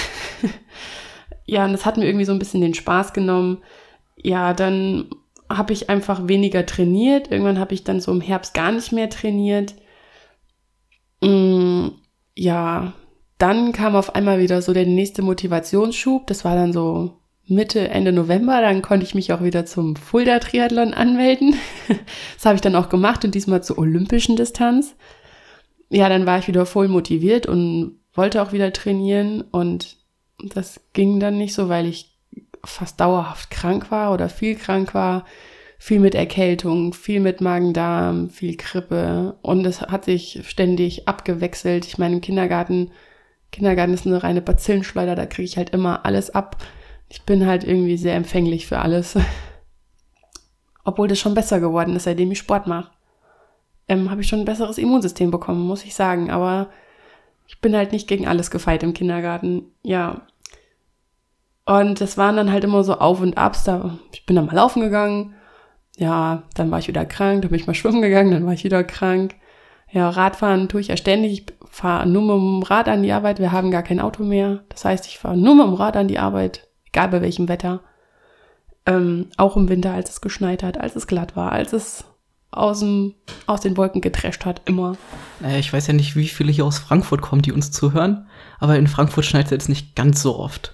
Ja, 1.48 1.66
und 1.66 1.72
das 1.72 1.86
hat 1.86 1.98
mir 1.98 2.06
irgendwie 2.06 2.26
so 2.26 2.34
ein 2.34 2.40
bisschen 2.40 2.62
den 2.62 2.74
Spaß 2.74 3.14
genommen. 3.14 3.64
Ja, 4.22 4.54
dann 4.54 5.10
habe 5.50 5.72
ich 5.74 5.90
einfach 5.90 6.28
weniger 6.28 6.66
trainiert. 6.66 7.32
Irgendwann 7.32 7.60
habe 7.60 7.74
ich 7.74 7.86
dann 7.86 8.02
so 8.02 8.12
im 8.12 8.22
Herbst 8.22 8.54
gar 8.54 8.74
nicht 8.74 8.92
mehr 8.92 9.10
trainiert. 9.10 9.76
Mm, 11.22 11.88
ja, 12.36 12.94
dann 13.38 13.72
kam 13.72 13.96
auf 13.96 14.14
einmal 14.14 14.40
wieder 14.40 14.62
so 14.62 14.74
der 14.74 14.86
nächste 14.86 15.22
Motivationsschub. 15.22 16.28
Das 16.28 16.44
war 16.44 16.56
dann 16.56 16.74
so 16.74 17.14
Mitte, 17.46 17.88
Ende 17.88 18.12
November. 18.12 18.62
Dann 18.62 18.82
konnte 18.82 19.06
ich 19.06 19.16
mich 19.16 19.32
auch 19.32 19.42
wieder 19.42 19.66
zum 19.66 19.96
Fulda 19.96 20.40
Triathlon 20.40 20.94
anmelden. 20.94 21.56
Das 22.36 22.46
habe 22.46 22.56
ich 22.56 22.62
dann 22.62 22.76
auch 22.76 22.90
gemacht 22.90 23.26
und 23.26 23.34
diesmal 23.34 23.64
zur 23.64 23.80
olympischen 23.80 24.36
Distanz. 24.36 24.96
Ja, 25.90 26.08
dann 26.10 26.26
war 26.26 26.38
ich 26.38 26.48
wieder 26.48 26.66
voll 26.66 26.88
motiviert 26.88 27.48
und 27.48 28.00
wollte 28.14 28.42
auch 28.42 28.52
wieder 28.52 28.72
trainieren 28.74 29.42
und 29.42 29.97
das 30.40 30.82
ging 30.94 31.20
dann 31.20 31.38
nicht 31.38 31.54
so, 31.54 31.70
weil 31.70 31.86
ich 31.86 32.16
fast 32.64 33.00
dauerhaft 33.00 33.50
krank 33.50 33.92
war 33.92 34.14
oder 34.14 34.30
viel 34.30 34.56
krank 34.56 34.94
war. 34.94 35.26
Viel 35.80 36.00
mit 36.00 36.16
Erkältung, 36.16 36.92
viel 36.94 37.20
mit 37.20 37.40
Magen-Darm, 37.40 38.32
viel 38.32 38.58
Grippe. 38.58 39.38
Und 39.44 39.64
es 39.66 39.82
hat 39.82 40.06
sich 40.06 40.42
ständig 40.48 41.08
abgewechselt. 41.08 41.86
Ich 41.86 42.00
meine, 42.00 42.16
im 42.16 42.22
Kindergarten, 42.22 42.92
Kindergarten 43.52 43.94
ist 43.94 44.08
eine 44.08 44.24
reine 44.24 44.42
Bazillenschleuder, 44.42 45.16
da 45.16 45.28
kriege 45.28 45.46
ich 45.46 45.56
halt 45.56 45.70
immer 45.70 46.04
alles 46.04 46.32
ab. 46.32 46.58
Ich 47.10 47.24
bin 47.24 47.46
halt 47.46 47.64
irgendwie 47.64 47.98
sehr 47.98 48.16
empfänglich 48.16 48.66
für 48.66 48.80
alles. 48.80 49.18
Obwohl 50.84 51.08
das 51.08 51.20
schon 51.20 51.36
besser 51.36 51.60
geworden 51.60 51.96
ist, 51.96 52.06
seitdem 52.06 52.32
ich 52.32 52.40
Sport 52.40 52.66
mache. 52.66 52.90
Ähm, 53.88 54.10
Habe 54.10 54.22
ich 54.22 54.28
schon 54.28 54.40
ein 54.40 54.46
besseres 54.46 54.80
Immunsystem 54.80 55.30
bekommen, 55.30 55.62
muss 55.62 55.86
ich 55.86 55.94
sagen. 55.94 56.32
Aber 56.32 56.70
ich 57.48 57.60
bin 57.62 57.76
halt 57.76 57.92
nicht 57.92 58.08
gegen 58.08 58.28
alles 58.28 58.52
gefeit 58.52 58.84
im 58.84 58.94
Kindergarten. 58.94 59.72
Ja, 59.84 60.28
und 61.68 62.00
das 62.00 62.18
waren 62.18 62.38
dann 62.38 62.52
halt 62.52 62.64
immer 62.64 62.82
so 62.86 62.98
Auf 62.98 63.20
und 63.20 63.38
Abs. 63.38 63.66
Da, 63.66 64.00
ich 64.14 64.26
bin 64.26 64.38
dann 64.38 64.46
mal 64.46 64.56
laufen 64.56 64.82
gegangen. 64.82 65.36
Ja, 65.98 66.44
dann 66.56 66.72
war 66.72 66.80
ich 66.80 66.88
wieder 66.88 67.06
krank. 67.06 67.42
Dann 67.42 67.52
bin 67.52 67.60
ich 67.60 67.68
mal 67.68 67.74
schwimmen 67.74 68.02
gegangen. 68.02 68.32
Dann 68.32 68.46
war 68.46 68.54
ich 68.54 68.64
wieder 68.64 68.86
krank. 68.86 69.36
Ja, 69.92 70.10
Radfahren 70.10 70.70
tue 70.70 70.80
ich 70.80 70.88
ja 70.88 70.96
ständig. 70.96 71.34
Ich 71.34 71.46
fahre 71.70 72.08
nur 72.08 72.22
mit 72.22 72.36
dem 72.36 72.64
Rad 72.64 72.88
an 72.88 73.04
die 73.04 73.12
Arbeit. 73.12 73.40
Wir 73.40 73.52
haben 73.52 73.70
gar 73.70 73.84
kein 73.84 74.00
Auto 74.00 74.24
mehr. 74.24 74.64
Das 74.70 74.86
heißt, 74.86 75.08
ich 75.08 75.20
fahre 75.20 75.36
nur 75.36 75.56
mit 75.56 75.66
dem 75.66 75.74
Rad 75.74 75.98
an 75.98 76.08
die 76.08 76.20
Arbeit. 76.20 76.70
Egal 76.86 77.10
bei 77.10 77.22
welchem 77.22 77.50
Wetter. 77.50 77.82
Ähm, 78.86 79.28
auch 79.36 79.58
im 79.58 79.68
Winter, 79.68 79.92
als 79.92 80.10
es 80.10 80.22
geschneit 80.22 80.64
hat, 80.64 80.80
als 80.80 80.96
es 80.96 81.06
glatt 81.06 81.36
war, 81.36 81.52
als 81.52 81.74
es 81.74 82.06
aus, 82.52 82.80
dem, 82.80 83.14
aus 83.46 83.62
den 83.62 83.78
Wolken 83.78 84.02
getrescht 84.02 84.46
hat. 84.46 84.62
Immer. 84.66 84.98
Naja, 85.40 85.58
ich 85.58 85.72
weiß 85.72 85.88
ja 85.88 85.94
nicht, 85.94 86.16
wie 86.16 86.28
viele 86.28 86.52
hier 86.52 86.66
aus 86.66 86.80
Frankfurt 86.80 87.22
kommen, 87.22 87.42
die 87.42 87.52
uns 87.52 87.72
zuhören. 87.72 88.28
Aber 88.60 88.78
in 88.78 88.88
Frankfurt 88.88 89.26
schneit 89.26 89.46
es 89.46 89.52
jetzt 89.52 89.70
nicht 89.70 89.96
ganz 89.96 90.22
so 90.22 90.38
oft. 90.38 90.74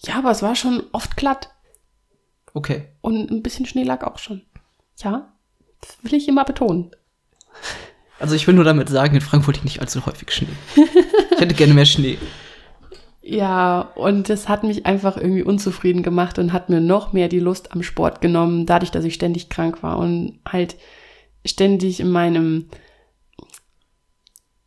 Ja, 0.00 0.18
aber 0.18 0.30
es 0.30 0.42
war 0.42 0.54
schon 0.54 0.82
oft 0.92 1.16
glatt. 1.16 1.50
Okay. 2.54 2.88
Und 3.00 3.30
ein 3.30 3.42
bisschen 3.42 3.66
Schnee 3.66 3.84
lag 3.84 4.04
auch 4.04 4.18
schon. 4.18 4.42
Ja, 4.98 5.32
das 5.80 5.96
will 6.02 6.14
ich 6.14 6.28
immer 6.28 6.44
betonen. 6.44 6.90
Also 8.20 8.34
ich 8.34 8.46
will 8.46 8.54
nur 8.54 8.64
damit 8.64 8.88
sagen, 8.88 9.14
in 9.14 9.20
Frankfurt 9.20 9.56
liegt 9.56 9.64
nicht 9.64 9.80
allzu 9.80 10.04
häufig 10.06 10.30
Schnee. 10.32 10.48
Ich 11.30 11.40
hätte 11.40 11.54
gerne 11.54 11.74
mehr 11.74 11.86
Schnee. 11.86 12.18
Ja, 13.30 13.92
und 13.94 14.30
das 14.30 14.48
hat 14.48 14.64
mich 14.64 14.86
einfach 14.86 15.18
irgendwie 15.18 15.42
unzufrieden 15.42 16.02
gemacht 16.02 16.38
und 16.38 16.54
hat 16.54 16.70
mir 16.70 16.80
noch 16.80 17.12
mehr 17.12 17.28
die 17.28 17.40
Lust 17.40 17.72
am 17.72 17.82
Sport 17.82 18.22
genommen, 18.22 18.64
dadurch, 18.64 18.90
dass 18.90 19.04
ich 19.04 19.12
ständig 19.12 19.50
krank 19.50 19.82
war 19.82 19.98
und 19.98 20.38
halt 20.48 20.76
ständig 21.44 22.00
in 22.00 22.10
meinem 22.10 22.70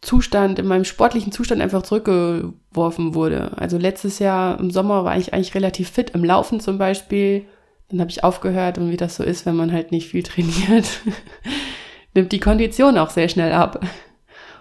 Zustand, 0.01 0.59
in 0.59 0.67
meinem 0.67 0.85
sportlichen 0.85 1.31
Zustand 1.31 1.59
einfach 1.59 1.81
zurückgeworfen 1.81 3.15
wurde. 3.15 3.57
Also 3.57 3.79
letztes 3.79 4.19
Jahr 4.19 4.59
im 4.59 4.69
Sommer 4.69 5.05
war 5.05 5.17
ich 5.17 5.33
eigentlich 5.33 5.55
relativ 5.55 5.89
fit 5.89 6.11
im 6.11 6.23
Laufen 6.23 6.59
zum 6.59 6.77
Beispiel. 6.77 7.47
Dann 7.89 7.99
habe 7.99 8.11
ich 8.11 8.23
aufgehört 8.23 8.77
und 8.77 8.91
wie 8.91 8.97
das 8.97 9.15
so 9.15 9.23
ist, 9.23 9.47
wenn 9.47 9.55
man 9.55 9.71
halt 9.71 9.91
nicht 9.91 10.07
viel 10.07 10.21
trainiert, 10.23 11.01
nimmt 12.13 12.31
die 12.31 12.39
Kondition 12.39 12.99
auch 12.99 13.09
sehr 13.09 13.27
schnell 13.27 13.53
ab. 13.53 13.83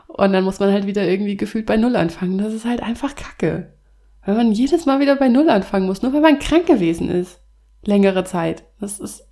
Und 0.08 0.32
dann 0.32 0.44
muss 0.44 0.58
man 0.58 0.72
halt 0.72 0.86
wieder 0.86 1.06
irgendwie 1.06 1.36
gefühlt 1.36 1.66
bei 1.66 1.76
Null 1.76 1.96
anfangen. 1.96 2.38
Das 2.38 2.54
ist 2.54 2.64
halt 2.64 2.82
einfach 2.82 3.14
Kacke. 3.14 3.74
Wenn 4.24 4.36
man 4.36 4.52
jedes 4.52 4.86
Mal 4.86 5.00
wieder 5.00 5.16
bei 5.16 5.28
Null 5.28 5.48
anfangen 5.48 5.86
muss, 5.86 6.02
nur 6.02 6.12
weil 6.12 6.20
man 6.20 6.38
krank 6.38 6.66
gewesen 6.66 7.08
ist. 7.08 7.40
Längere 7.82 8.24
Zeit. 8.24 8.64
Das 8.80 9.00
ist, 9.00 9.26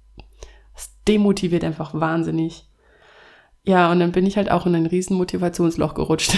das 0.75 0.91
demotiviert 1.07 1.65
einfach 1.65 1.93
wahnsinnig. 1.93 2.69
Ja, 3.65 3.93
und 3.93 4.01
dann 4.01 4.13
bin 4.13 4.25
ich 4.25 4.39
halt 4.39 4.51
auch 4.51 4.65
in 4.65 4.75
ein 4.75 4.87
riesen 4.87 5.17
Motivationsloch 5.17 5.93
gerutscht. 5.93 6.35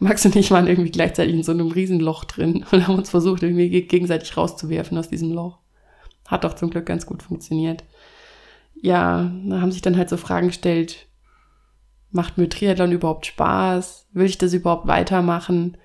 Max 0.00 0.26
und 0.26 0.34
ich 0.34 0.50
waren 0.50 0.66
irgendwie 0.66 0.90
gleichzeitig 0.90 1.34
in 1.34 1.44
so 1.44 1.52
einem 1.52 1.70
riesen 1.70 2.00
Loch 2.00 2.24
drin 2.24 2.64
und 2.72 2.88
haben 2.88 2.96
uns 2.96 3.10
versucht, 3.10 3.42
irgendwie 3.42 3.82
gegenseitig 3.82 4.36
rauszuwerfen 4.36 4.98
aus 4.98 5.08
diesem 5.08 5.30
Loch. 5.30 5.58
Hat 6.26 6.42
doch 6.42 6.54
zum 6.54 6.70
Glück 6.70 6.86
ganz 6.86 7.06
gut 7.06 7.22
funktioniert. 7.22 7.84
Ja, 8.74 9.30
da 9.44 9.60
haben 9.60 9.70
sich 9.70 9.80
dann 9.80 9.96
halt 9.96 10.08
so 10.08 10.16
Fragen 10.16 10.48
gestellt, 10.48 11.06
macht 12.10 12.36
mir 12.36 12.48
Triathlon 12.48 12.92
überhaupt 12.92 13.26
Spaß? 13.26 14.08
Will 14.12 14.26
ich 14.26 14.38
das 14.38 14.52
überhaupt 14.52 14.86
weitermachen? 14.86 15.76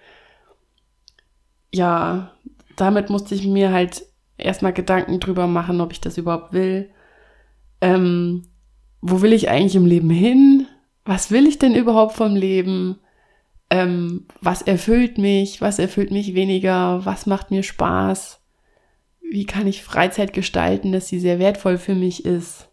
Ja, 1.74 2.32
damit 2.76 3.10
musste 3.10 3.36
ich 3.36 3.46
mir 3.46 3.72
halt 3.72 4.04
erstmal 4.38 4.74
Gedanken 4.74 5.20
drüber 5.20 5.48
machen, 5.48 5.82
ob 5.82 5.92
ich 5.92 6.02
das 6.02 6.18
überhaupt 6.18 6.54
will. 6.54 6.90
Ähm, 7.80 8.44
wo 9.02 9.22
will 9.22 9.34
ich 9.34 9.50
eigentlich 9.50 9.76
im 9.76 9.86
Leben 9.86 10.10
hin? 10.10 10.68
Was 11.06 11.32
will 11.32 11.48
ich 11.48 11.60
denn 11.60 11.76
überhaupt 11.76 12.14
vom 12.14 12.36
Leben? 12.36 13.00
Ähm, 13.70 14.28
was 14.42 14.62
erfüllt 14.62 15.18
mich? 15.18 15.62
Was 15.62 15.80
erfüllt 15.80 16.12
mich 16.12 16.36
weniger? 16.36 17.06
Was 17.06 17.26
macht 17.26 17.52
mir 17.52 17.64
Spaß? 17.64 18.40
Wie 19.22 19.46
kann 19.46 19.66
ich 19.66 19.82
Freizeit 19.82 20.34
gestalten, 20.34 20.92
dass 20.92 21.08
sie 21.08 21.20
sehr 21.20 21.40
wertvoll 21.40 21.78
für 21.78 21.96
mich 21.96 22.26
ist? 22.26 22.70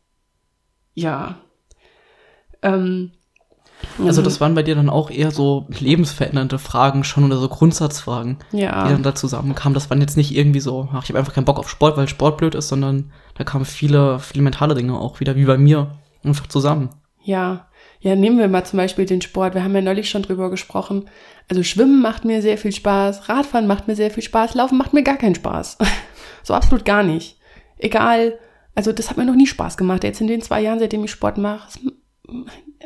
Ja. 0.94 1.40
Ähm, 2.62 3.12
also 3.98 4.22
das 4.22 4.40
waren 4.40 4.54
bei 4.54 4.62
dir 4.62 4.74
dann 4.74 4.90
auch 4.90 5.10
eher 5.10 5.30
so 5.30 5.66
lebensverändernde 5.78 6.58
Fragen 6.58 7.04
schon 7.04 7.24
oder 7.24 7.36
so 7.38 7.48
Grundsatzfragen, 7.48 8.38
ja. 8.52 8.84
die 8.84 8.92
dann 8.92 9.02
da 9.02 9.14
zusammenkamen. 9.14 9.74
Das 9.74 9.90
waren 9.90 10.00
jetzt 10.00 10.16
nicht 10.16 10.34
irgendwie 10.34 10.60
so, 10.60 10.88
ach, 10.92 11.04
ich 11.04 11.10
habe 11.10 11.18
einfach 11.18 11.34
keinen 11.34 11.44
Bock 11.44 11.58
auf 11.58 11.70
Sport, 11.70 11.96
weil 11.96 12.08
Sport 12.08 12.38
blöd 12.38 12.54
ist, 12.54 12.68
sondern 12.68 13.12
da 13.36 13.44
kamen 13.44 13.64
viele, 13.64 14.18
viele 14.18 14.42
mentale 14.42 14.74
Dinge 14.74 14.98
auch 14.98 15.20
wieder, 15.20 15.36
wie 15.36 15.44
bei 15.44 15.58
mir, 15.58 15.98
einfach 16.24 16.46
zusammen. 16.46 16.90
Ja, 17.22 17.66
ja, 18.00 18.14
nehmen 18.14 18.38
wir 18.38 18.48
mal 18.48 18.64
zum 18.64 18.76
Beispiel 18.76 19.06
den 19.06 19.20
Sport. 19.20 19.54
Wir 19.54 19.64
haben 19.64 19.74
ja 19.74 19.80
neulich 19.80 20.08
schon 20.08 20.22
drüber 20.22 20.50
gesprochen. 20.50 21.08
Also 21.48 21.62
Schwimmen 21.62 22.00
macht 22.00 22.24
mir 22.24 22.42
sehr 22.42 22.58
viel 22.58 22.72
Spaß, 22.72 23.28
Radfahren 23.28 23.66
macht 23.66 23.88
mir 23.88 23.96
sehr 23.96 24.10
viel 24.10 24.22
Spaß, 24.22 24.54
Laufen 24.54 24.78
macht 24.78 24.92
mir 24.92 25.02
gar 25.02 25.16
keinen 25.16 25.34
Spaß. 25.34 25.78
so 26.42 26.54
absolut 26.54 26.84
gar 26.84 27.02
nicht. 27.02 27.38
Egal, 27.76 28.38
also 28.74 28.92
das 28.92 29.10
hat 29.10 29.16
mir 29.16 29.24
noch 29.24 29.34
nie 29.34 29.46
Spaß 29.46 29.76
gemacht. 29.76 30.04
Jetzt 30.04 30.20
in 30.20 30.28
den 30.28 30.42
zwei 30.42 30.60
Jahren, 30.60 30.78
seitdem 30.78 31.04
ich 31.04 31.10
Sport 31.10 31.38
mache, 31.38 31.68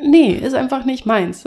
nee, 0.01 0.33
ist 0.33 0.55
einfach 0.55 0.85
nicht 0.85 1.05
meins. 1.05 1.43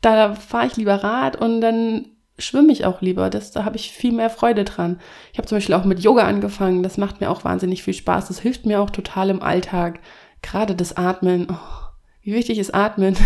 Da 0.00 0.34
fahre 0.34 0.66
ich 0.66 0.76
lieber 0.76 0.96
Rad 0.96 1.36
und 1.36 1.60
dann 1.60 2.06
schwimme 2.36 2.72
ich 2.72 2.84
auch 2.84 3.00
lieber. 3.00 3.30
Das, 3.30 3.52
da 3.52 3.64
habe 3.64 3.76
ich 3.76 3.92
viel 3.92 4.12
mehr 4.12 4.30
Freude 4.30 4.64
dran. 4.64 5.00
Ich 5.32 5.38
habe 5.38 5.46
zum 5.46 5.56
Beispiel 5.56 5.74
auch 5.74 5.84
mit 5.84 6.00
Yoga 6.00 6.24
angefangen. 6.24 6.82
Das 6.82 6.98
macht 6.98 7.20
mir 7.20 7.30
auch 7.30 7.44
wahnsinnig 7.44 7.82
viel 7.82 7.94
Spaß. 7.94 8.28
Das 8.28 8.40
hilft 8.40 8.66
mir 8.66 8.80
auch 8.80 8.90
total 8.90 9.30
im 9.30 9.42
Alltag. 9.42 10.00
Gerade 10.42 10.74
das 10.74 10.96
Atmen. 10.96 11.46
Oh, 11.50 11.92
wie 12.22 12.34
wichtig 12.34 12.58
ist 12.58 12.74
Atmen? 12.74 13.16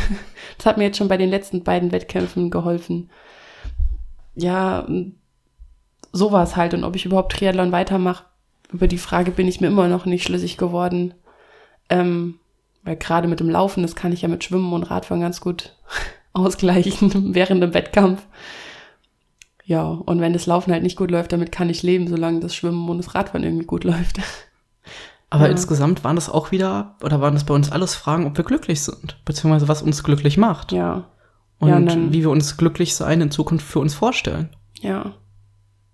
Das 0.59 0.67
hat 0.67 0.79
mir 0.79 0.85
jetzt 0.85 0.97
schon 0.97 1.09
bei 1.09 1.17
den 1.17 1.31
letzten 1.31 1.65
beiden 1.65 1.93
Wettkämpfen 1.93 2.51
geholfen. 2.51 3.11
Ja, 4.35 4.87
sowas 6.13 6.57
halt. 6.57 6.75
Und 6.75 6.85
ob 6.85 6.97
ich 6.97 7.05
überhaupt 7.05 7.33
Triathlon 7.33 7.73
weitermache, 7.73 8.25
über 8.73 8.87
die 8.87 8.99
Frage 8.99 9.31
bin 9.31 9.49
ich 9.49 9.61
mir 9.61 9.69
immer 9.69 9.89
noch 9.89 10.07
nicht 10.07 10.25
schlüssig 10.25 10.57
geworden. 10.57 11.15
Ähm, 11.89 12.39
weil 12.87 12.97
gerade 12.97 13.27
mit 13.27 13.41
dem 13.41 13.51
Laufen, 13.51 13.83
das 13.83 13.97
kann 13.97 14.13
ich 14.13 14.23
ja 14.23 14.29
mit 14.29 14.45
Schwimmen 14.45 14.73
und 14.73 14.85
Radfahren 14.85 15.21
ganz 15.21 15.41
gut 15.41 15.77
ausgleichen 16.33 17.35
während 17.35 17.63
dem 17.63 17.75
Wettkampf. 17.75 18.25
Ja, 19.65 19.83
und 19.83 20.21
wenn 20.21 20.33
das 20.33 20.47
Laufen 20.47 20.73
halt 20.73 20.85
nicht 20.85 20.97
gut 20.97 21.11
läuft, 21.11 21.33
damit 21.33 21.51
kann 21.51 21.69
ich 21.69 21.83
leben, 21.83 22.07
solange 22.07 22.39
das 22.39 22.55
Schwimmen 22.55 22.89
und 22.89 22.99
das 22.99 23.17
Radfahren 23.17 23.43
irgendwie 23.43 23.67
gut 23.67 23.83
läuft. 23.85 24.21
Aber 25.29 25.47
ja. 25.47 25.51
insgesamt 25.51 26.05
waren 26.05 26.15
das 26.15 26.31
auch 26.31 26.53
wieder, 26.53 26.95
oder 27.03 27.21
waren 27.21 27.35
das 27.35 27.45
bei 27.45 27.53
uns 27.53 27.73
alles 27.73 27.97
Fragen, 27.97 28.27
ob 28.27 28.37
wir 28.37 28.45
glücklich 28.45 28.81
sind, 28.81 29.19
beziehungsweise 29.25 29.67
was 29.67 29.83
uns 29.83 30.05
glücklich 30.05 30.39
macht. 30.39 30.71
Ja. 30.71 31.09
Und, 31.59 31.69
ja, 31.69 31.77
und 31.77 32.13
wie 32.13 32.23
wir 32.23 32.31
uns 32.31 32.57
glücklich 32.57 32.95
sein 32.95 33.21
in 33.21 33.33
Zukunft 33.33 33.67
für 33.67 33.81
uns 33.81 33.95
vorstellen. 33.95 34.51
Ja. 34.81 35.15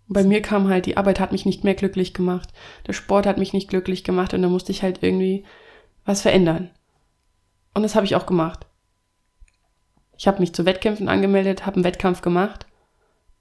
Bei 0.08 0.24
mir 0.24 0.42
kam 0.42 0.68
halt, 0.68 0.84
die 0.84 0.98
Arbeit 0.98 1.20
hat 1.20 1.32
mich 1.32 1.46
nicht 1.46 1.64
mehr 1.64 1.74
glücklich 1.74 2.12
gemacht. 2.12 2.50
Der 2.86 2.92
Sport 2.92 3.24
hat 3.24 3.38
mich 3.38 3.54
nicht 3.54 3.68
glücklich 3.70 4.04
gemacht 4.04 4.34
und 4.34 4.42
da 4.42 4.48
musste 4.50 4.72
ich 4.72 4.82
halt 4.82 5.02
irgendwie 5.02 5.44
was 6.04 6.20
verändern. 6.20 6.68
Und 7.74 7.82
das 7.82 7.94
habe 7.94 8.06
ich 8.06 8.14
auch 8.16 8.26
gemacht. 8.26 8.66
Ich 10.16 10.26
habe 10.26 10.40
mich 10.40 10.54
zu 10.54 10.64
Wettkämpfen 10.64 11.08
angemeldet, 11.08 11.66
habe 11.66 11.76
einen 11.76 11.84
Wettkampf 11.84 12.22
gemacht. 12.22 12.66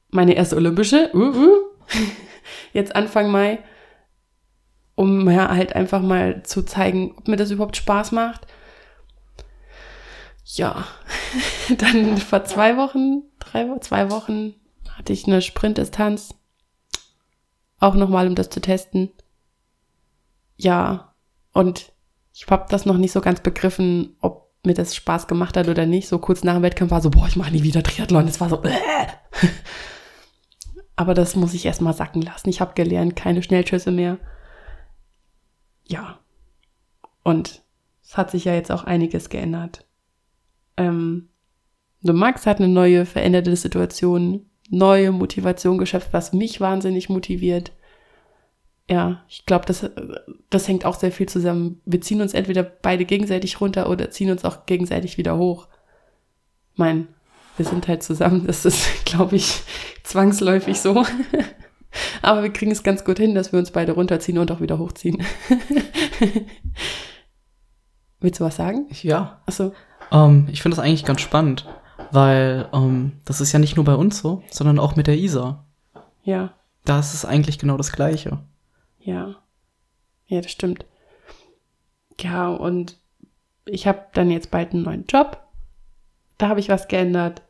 Meine 0.09 0.33
erste 0.33 0.55
olympische, 0.55 1.11
uh, 1.13 1.17
uh, 1.17 1.57
jetzt 2.73 2.95
Anfang 2.95 3.29
Mai, 3.29 3.59
um 4.95 5.29
ja 5.29 5.49
halt 5.49 5.75
einfach 5.75 6.01
mal 6.01 6.43
zu 6.43 6.63
zeigen, 6.63 7.13
ob 7.17 7.27
mir 7.27 7.37
das 7.37 7.51
überhaupt 7.51 7.77
Spaß 7.77 8.11
macht. 8.11 8.47
Ja, 10.45 10.85
dann 11.77 12.17
vor 12.17 12.43
zwei 12.45 12.77
Wochen, 12.77 13.23
drei, 13.39 13.67
zwei 13.79 14.09
Wochen 14.11 14.55
hatte 14.89 15.13
ich 15.13 15.27
eine 15.27 15.41
Sprintdistanz. 15.41 16.35
Auch 17.79 17.95
nochmal, 17.95 18.27
um 18.27 18.35
das 18.35 18.49
zu 18.49 18.59
testen. 18.59 19.11
Ja, 20.57 21.15
und 21.53 21.91
ich 22.33 22.47
habe 22.47 22.65
das 22.69 22.85
noch 22.85 22.97
nicht 22.97 23.11
so 23.11 23.21
ganz 23.21 23.41
begriffen, 23.41 24.15
ob 24.21 24.51
mir 24.65 24.73
das 24.73 24.95
Spaß 24.95 25.27
gemacht 25.27 25.57
hat 25.57 25.67
oder 25.67 25.85
nicht. 25.85 26.07
So 26.07 26.19
kurz 26.19 26.43
nach 26.43 26.53
dem 26.55 26.63
Wettkampf 26.63 26.91
war 26.91 27.01
so, 27.01 27.09
boah, 27.09 27.27
ich 27.27 27.35
mache 27.35 27.51
nie 27.51 27.63
wieder 27.63 27.83
Triathlon. 27.83 28.27
Es 28.27 28.39
war 28.39 28.49
so, 28.49 28.61
äh. 28.63 28.77
Aber 30.95 31.13
das 31.13 31.35
muss 31.35 31.53
ich 31.53 31.65
erstmal 31.65 31.93
sacken 31.93 32.21
lassen. 32.21 32.49
Ich 32.49 32.61
habe 32.61 32.75
gelernt, 32.75 33.15
keine 33.15 33.41
Schnellschüsse 33.41 33.91
mehr. 33.91 34.19
Ja. 35.87 36.19
Und 37.23 37.63
es 38.03 38.17
hat 38.17 38.31
sich 38.31 38.45
ja 38.45 38.53
jetzt 38.53 38.71
auch 38.71 38.83
einiges 38.83 39.29
geändert. 39.29 39.85
Ähm, 40.77 41.29
Max 42.01 42.45
hat 42.45 42.59
eine 42.59 42.67
neue, 42.67 43.05
veränderte 43.05 43.55
Situation, 43.55 44.49
neue 44.69 45.11
Motivation 45.11 45.77
geschöpft, 45.77 46.09
was 46.11 46.33
mich 46.33 46.61
wahnsinnig 46.61 47.09
motiviert 47.09 47.71
ja, 48.91 49.23
ich 49.29 49.45
glaube, 49.45 49.65
das, 49.65 49.89
das 50.49 50.67
hängt 50.67 50.83
auch 50.83 50.95
sehr 50.95 51.13
viel 51.13 51.29
zusammen. 51.29 51.79
Wir 51.85 52.01
ziehen 52.01 52.21
uns 52.21 52.33
entweder 52.33 52.61
beide 52.61 53.05
gegenseitig 53.05 53.61
runter 53.61 53.89
oder 53.89 54.11
ziehen 54.11 54.29
uns 54.29 54.43
auch 54.43 54.65
gegenseitig 54.65 55.17
wieder 55.17 55.37
hoch. 55.37 55.69
Mein, 56.75 57.07
wir 57.55 57.65
sind 57.65 57.87
halt 57.87 58.03
zusammen. 58.03 58.45
Das 58.45 58.65
ist, 58.65 59.05
glaube 59.05 59.37
ich, 59.37 59.61
zwangsläufig 60.03 60.81
so. 60.81 61.05
Aber 62.21 62.43
wir 62.43 62.51
kriegen 62.51 62.71
es 62.71 62.83
ganz 62.83 63.05
gut 63.05 63.17
hin, 63.17 63.33
dass 63.33 63.53
wir 63.53 63.59
uns 63.59 63.71
beide 63.71 63.93
runterziehen 63.93 64.37
und 64.37 64.51
auch 64.51 64.59
wieder 64.59 64.77
hochziehen. 64.77 65.23
Willst 68.19 68.41
du 68.41 68.43
was 68.43 68.57
sagen? 68.57 68.87
Ja. 69.03 69.41
Achso. 69.45 69.71
Ähm, 70.11 70.49
ich 70.51 70.61
finde 70.61 70.75
das 70.75 70.83
eigentlich 70.83 71.05
ganz 71.05 71.21
spannend, 71.21 71.65
weil 72.11 72.67
ähm, 72.73 73.13
das 73.23 73.39
ist 73.39 73.53
ja 73.53 73.59
nicht 73.59 73.77
nur 73.77 73.85
bei 73.85 73.95
uns 73.95 74.19
so, 74.19 74.43
sondern 74.51 74.79
auch 74.79 74.97
mit 74.97 75.07
der 75.07 75.15
Isa. 75.15 75.63
Ja. 76.23 76.55
Da 76.83 76.99
ist 76.99 77.13
es 77.13 77.23
eigentlich 77.23 77.57
genau 77.57 77.77
das 77.77 77.93
Gleiche. 77.93 78.39
Ja. 79.03 79.35
Ja, 80.27 80.41
das 80.41 80.51
stimmt. 80.51 80.85
Ja, 82.19 82.49
und 82.49 82.97
ich 83.65 83.87
habe 83.87 84.05
dann 84.13 84.31
jetzt 84.31 84.51
bald 84.51 84.73
einen 84.73 84.83
neuen 84.83 85.05
Job. 85.07 85.41
Da 86.37 86.47
habe 86.47 86.59
ich 86.59 86.69
was 86.69 86.87
geändert. 86.87 87.41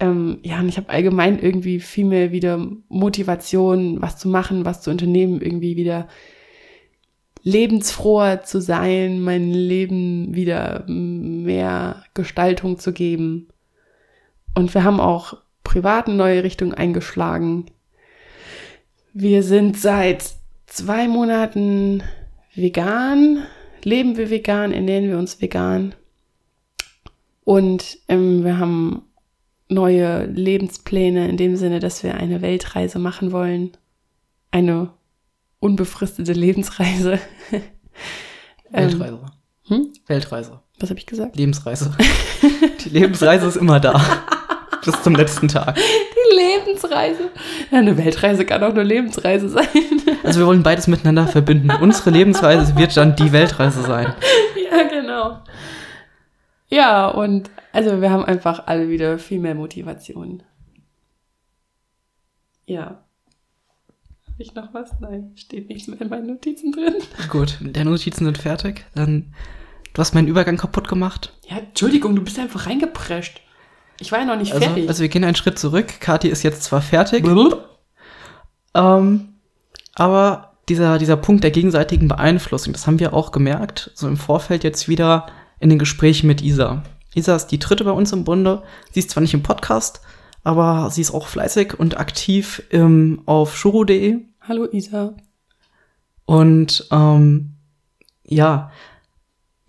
Ähm, 0.00 0.38
ja, 0.42 0.58
und 0.58 0.68
ich 0.68 0.76
habe 0.76 0.88
allgemein 0.88 1.38
irgendwie 1.38 1.80
viel 1.80 2.04
mehr 2.04 2.32
wieder 2.32 2.58
Motivation, 2.88 4.02
was 4.02 4.18
zu 4.18 4.28
machen, 4.28 4.64
was 4.64 4.82
zu 4.82 4.90
unternehmen, 4.90 5.40
irgendwie 5.40 5.76
wieder 5.76 6.08
lebensfroher 7.42 8.42
zu 8.42 8.60
sein, 8.60 9.20
mein 9.20 9.52
Leben 9.52 10.34
wieder 10.34 10.84
mehr 10.88 12.02
Gestaltung 12.14 12.78
zu 12.78 12.92
geben. 12.92 13.48
Und 14.54 14.72
wir 14.74 14.82
haben 14.82 14.98
auch 14.98 15.36
privat 15.62 16.08
eine 16.08 16.16
neue 16.16 16.42
Richtung 16.42 16.72
eingeschlagen. 16.72 17.66
Wir 19.12 19.42
sind 19.42 19.76
seit 19.76 20.36
zwei 20.66 21.08
Monaten 21.08 22.02
vegan, 22.54 23.44
leben 23.82 24.16
wir 24.16 24.30
vegan, 24.30 24.72
ernähren 24.72 25.08
wir 25.08 25.18
uns 25.18 25.40
vegan. 25.40 25.94
Und 27.44 27.98
ähm, 28.08 28.44
wir 28.44 28.58
haben 28.58 29.02
neue 29.68 30.26
Lebenspläne 30.26 31.28
in 31.28 31.36
dem 31.36 31.56
Sinne, 31.56 31.80
dass 31.80 32.02
wir 32.02 32.14
eine 32.14 32.42
Weltreise 32.42 32.98
machen 32.98 33.32
wollen. 33.32 33.76
Eine 34.50 34.90
unbefristete 35.60 36.32
Lebensreise. 36.32 37.18
Weltreise. 38.70 39.20
Ähm, 39.68 39.76
hm? 39.76 39.92
Weltreise. 40.06 40.60
Was 40.78 40.90
habe 40.90 40.98
ich 40.98 41.06
gesagt? 41.06 41.36
Lebensreise. 41.36 41.96
Die 42.84 42.88
Lebensreise 42.88 43.46
ist 43.46 43.56
immer 43.56 43.80
da. 43.80 44.00
Bis 44.84 45.02
zum 45.02 45.14
letzten 45.14 45.48
Tag. 45.48 45.78
Lebensreise. 46.36 47.30
Ja, 47.70 47.78
eine 47.78 47.96
Weltreise 47.96 48.44
kann 48.44 48.62
auch 48.62 48.70
eine 48.70 48.82
Lebensreise 48.82 49.48
sein. 49.48 49.66
Also 50.22 50.40
wir 50.40 50.46
wollen 50.46 50.62
beides 50.62 50.86
miteinander 50.86 51.26
verbinden. 51.26 51.70
Unsere 51.82 52.08
Lebensreise 52.08 52.76
wird 52.78 52.96
dann 52.96 53.14
die 53.14 53.30
Weltreise 53.32 53.82
sein. 53.82 54.14
Ja, 54.70 54.82
genau. 54.84 55.42
Ja, 56.68 57.08
und 57.08 57.50
Also 57.72 58.00
wir 58.00 58.10
haben 58.10 58.24
einfach 58.24 58.66
alle 58.66 58.88
wieder 58.88 59.18
viel 59.18 59.38
mehr 59.38 59.54
Motivation. 59.54 60.42
Ja. 62.66 63.04
Habe 64.32 64.42
ich 64.42 64.54
noch 64.54 64.72
was? 64.72 64.90
Nein, 65.00 65.32
steht 65.36 65.68
nichts 65.68 65.88
mehr 65.88 66.00
in 66.00 66.08
meinen 66.08 66.26
Notizen 66.26 66.72
drin. 66.72 66.94
Gut, 67.28 67.58
deine 67.60 67.90
Notizen 67.90 68.24
sind 68.24 68.38
fertig. 68.38 68.84
Dann, 68.94 69.34
du 69.92 70.00
hast 70.00 70.14
meinen 70.14 70.28
Übergang 70.28 70.56
kaputt 70.56 70.88
gemacht. 70.88 71.32
Ja, 71.48 71.58
Entschuldigung, 71.58 72.16
du 72.16 72.22
bist 72.22 72.38
einfach 72.38 72.66
reingeprescht. 72.66 73.42
Ich 74.00 74.10
war 74.12 74.18
ja 74.20 74.24
noch 74.24 74.36
nicht 74.36 74.52
Also, 74.52 74.64
fertig. 74.66 74.88
also 74.88 75.02
wir 75.02 75.08
gehen 75.08 75.24
einen 75.24 75.36
Schritt 75.36 75.58
zurück. 75.58 76.00
Kathi 76.00 76.28
ist 76.28 76.42
jetzt 76.42 76.62
zwar 76.64 76.82
fertig, 76.82 77.24
ähm, 78.74 79.28
aber 79.94 80.54
dieser, 80.68 80.98
dieser 80.98 81.16
Punkt 81.16 81.44
der 81.44 81.50
gegenseitigen 81.52 82.08
Beeinflussung, 82.08 82.72
das 82.72 82.86
haben 82.86 82.98
wir 82.98 83.14
auch 83.14 83.30
gemerkt, 83.30 83.90
so 83.94 84.08
im 84.08 84.16
Vorfeld 84.16 84.64
jetzt 84.64 84.88
wieder 84.88 85.26
in 85.60 85.68
den 85.70 85.78
Gesprächen 85.78 86.26
mit 86.26 86.42
Isa. 86.42 86.82
Isa 87.14 87.36
ist 87.36 87.48
die 87.48 87.58
dritte 87.60 87.84
bei 87.84 87.92
uns 87.92 88.12
im 88.12 88.24
Bunde. 88.24 88.62
Sie 88.90 88.98
ist 88.98 89.10
zwar 89.10 89.20
nicht 89.20 89.34
im 89.34 89.42
Podcast, 89.44 90.00
aber 90.42 90.90
sie 90.90 91.00
ist 91.00 91.12
auch 91.12 91.28
fleißig 91.28 91.78
und 91.78 91.98
aktiv 91.98 92.62
ähm, 92.70 93.22
auf 93.26 93.56
shuro.de. 93.56 94.22
Hallo 94.40 94.66
Isa. 94.72 95.14
Und 96.26 96.88
ähm, 96.90 97.54
ja, 98.26 98.70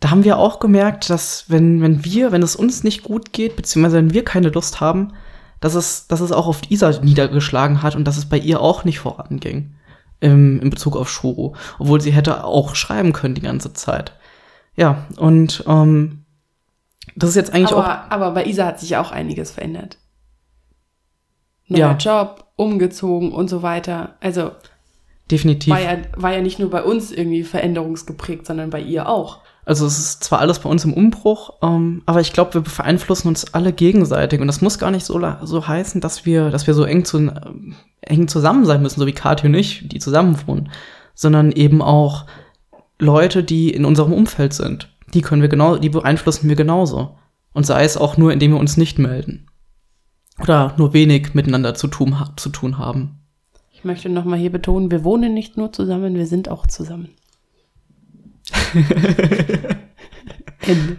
da 0.06 0.12
haben 0.12 0.24
wir 0.24 0.38
auch 0.38 0.60
gemerkt, 0.60 1.10
dass 1.10 1.46
wenn, 1.48 1.82
wenn 1.82 2.06
wir, 2.06 2.32
wenn 2.32 2.44
es 2.44 2.56
uns 2.56 2.84
nicht 2.84 3.02
gut 3.02 3.34
geht, 3.34 3.56
beziehungsweise 3.56 3.98
wenn 3.98 4.14
wir 4.14 4.24
keine 4.24 4.50
Lust 4.50 4.80
haben, 4.80 5.14
dass 5.60 5.74
es, 5.74 6.06
dass 6.06 6.20
es 6.20 6.32
auch 6.32 6.46
auf 6.46 6.62
Isa 6.70 6.92
niedergeschlagen 7.02 7.82
hat 7.82 7.96
und 7.96 8.04
dass 8.04 8.16
es 8.16 8.30
bei 8.30 8.38
ihr 8.38 8.62
auch 8.62 8.84
nicht 8.84 9.00
voranging 9.00 9.74
im, 10.20 10.60
in 10.60 10.70
Bezug 10.70 10.96
auf 10.96 11.10
Shuro, 11.10 11.56
obwohl 11.80 12.02
sie 12.02 12.12
hätte 12.12 12.44
auch 12.44 12.76
schreiben 12.76 13.14
können 13.14 13.34
die 13.34 13.42
ganze 13.42 13.74
Zeit. 13.74 14.14
Ja, 14.76 15.08
und 15.18 15.64
ähm, 15.66 16.26
das 17.16 17.32
ist 17.32 17.36
jetzt 17.36 17.54
eigentlich 17.56 17.74
auch 17.74 17.84
Aber, 17.84 18.12
aber 18.12 18.32
bei 18.32 18.46
Isa 18.46 18.68
hat 18.68 18.80
sich 18.80 18.98
auch 18.98 19.10
einiges 19.10 19.50
verändert. 19.50 19.98
Neuer 21.66 21.80
Ja. 21.80 21.98
Job, 21.98 22.46
umgezogen 22.58 23.32
und 23.32 23.50
so 23.50 23.64
weiter. 23.64 24.18
Also 24.20 24.52
definitiv. 25.32 25.74
war 25.74 25.82
ja, 25.82 25.98
war 26.16 26.32
ja 26.32 26.42
nicht 26.42 26.60
nur 26.60 26.70
bei 26.70 26.84
uns 26.84 27.12
irgendwie 27.12 27.42
veränderungsgeprägt, 27.42 28.46
sondern 28.46 28.70
bei 28.70 28.82
ihr 28.82 29.10
auch. 29.10 29.40
Also 29.66 29.88
es 29.88 29.98
ist 29.98 30.24
zwar 30.24 30.40
alles 30.40 30.60
bei 30.60 30.70
uns 30.70 30.86
im 30.86 30.94
Umbruch, 30.94 31.54
ähm, 31.64 32.04
aber 32.06 32.22
ich 32.22 32.34
glaube, 32.34 32.54
wir 32.54 32.62
beeinflussen 32.62 33.28
uns 33.28 33.54
alle 33.56 33.74
gegenseitig 33.74 34.40
und 34.40 34.48
das 34.48 34.62
muss 34.62 34.78
gar 34.78 34.92
nicht 34.92 35.06
so, 35.06 35.20
so 35.42 35.68
heißen, 35.68 36.02
dass 36.02 36.26
wir, 36.26 36.52
dass 36.52 36.68
wir 36.68 36.76
so 36.76 36.84
eng, 36.84 37.04
zu, 37.04 37.18
ähm, 37.18 37.76
eng 38.02 38.28
zusammen 38.28 38.66
sein 38.66 38.84
müssen, 38.84 39.00
so 39.00 39.08
wie 39.08 39.12
Kathi 39.12 39.48
und 39.48 39.56
ich, 39.56 39.88
die 39.88 40.00
zusammen 40.00 40.38
wohnen, 40.46 40.70
sondern 41.16 41.52
eben 41.52 41.82
auch 41.82 42.26
Leute, 43.00 43.44
die 43.44 43.72
in 43.72 43.86
unserem 43.86 44.14
Umfeld 44.14 44.54
sind. 44.54 44.90
Die 45.14 45.22
können 45.22 45.42
wir 45.42 45.50
genau, 45.50 45.78
die 45.78 45.90
beeinflussen 45.90 46.48
wir 46.48 46.56
genauso. 46.56 47.18
Und 47.54 47.66
sei 47.66 47.84
es 47.84 47.98
auch 47.98 48.18
nur, 48.18 48.34
indem 48.34 48.52
wir 48.52 48.60
uns 48.60 48.78
nicht 48.78 49.00
melden. 49.00 49.48
Oder 50.42 50.74
nur 50.78 50.94
wenig 50.94 51.34
miteinander 51.34 51.74
zu 51.74 51.88
tun, 51.88 52.16
zu 52.36 52.50
tun 52.50 52.78
haben. 52.78 53.20
Ich 53.72 53.84
möchte 53.84 54.10
nochmal 54.10 54.40
hier 54.40 54.52
betonen, 54.52 54.92
wir 54.92 55.04
wohnen 55.04 55.34
nicht 55.34 55.58
nur 55.58 55.72
zusammen, 55.72 56.16
wir 56.16 56.28
sind 56.28 56.50
auch 56.50 56.68
zusammen. 56.68 57.10
Ende. 60.62 60.98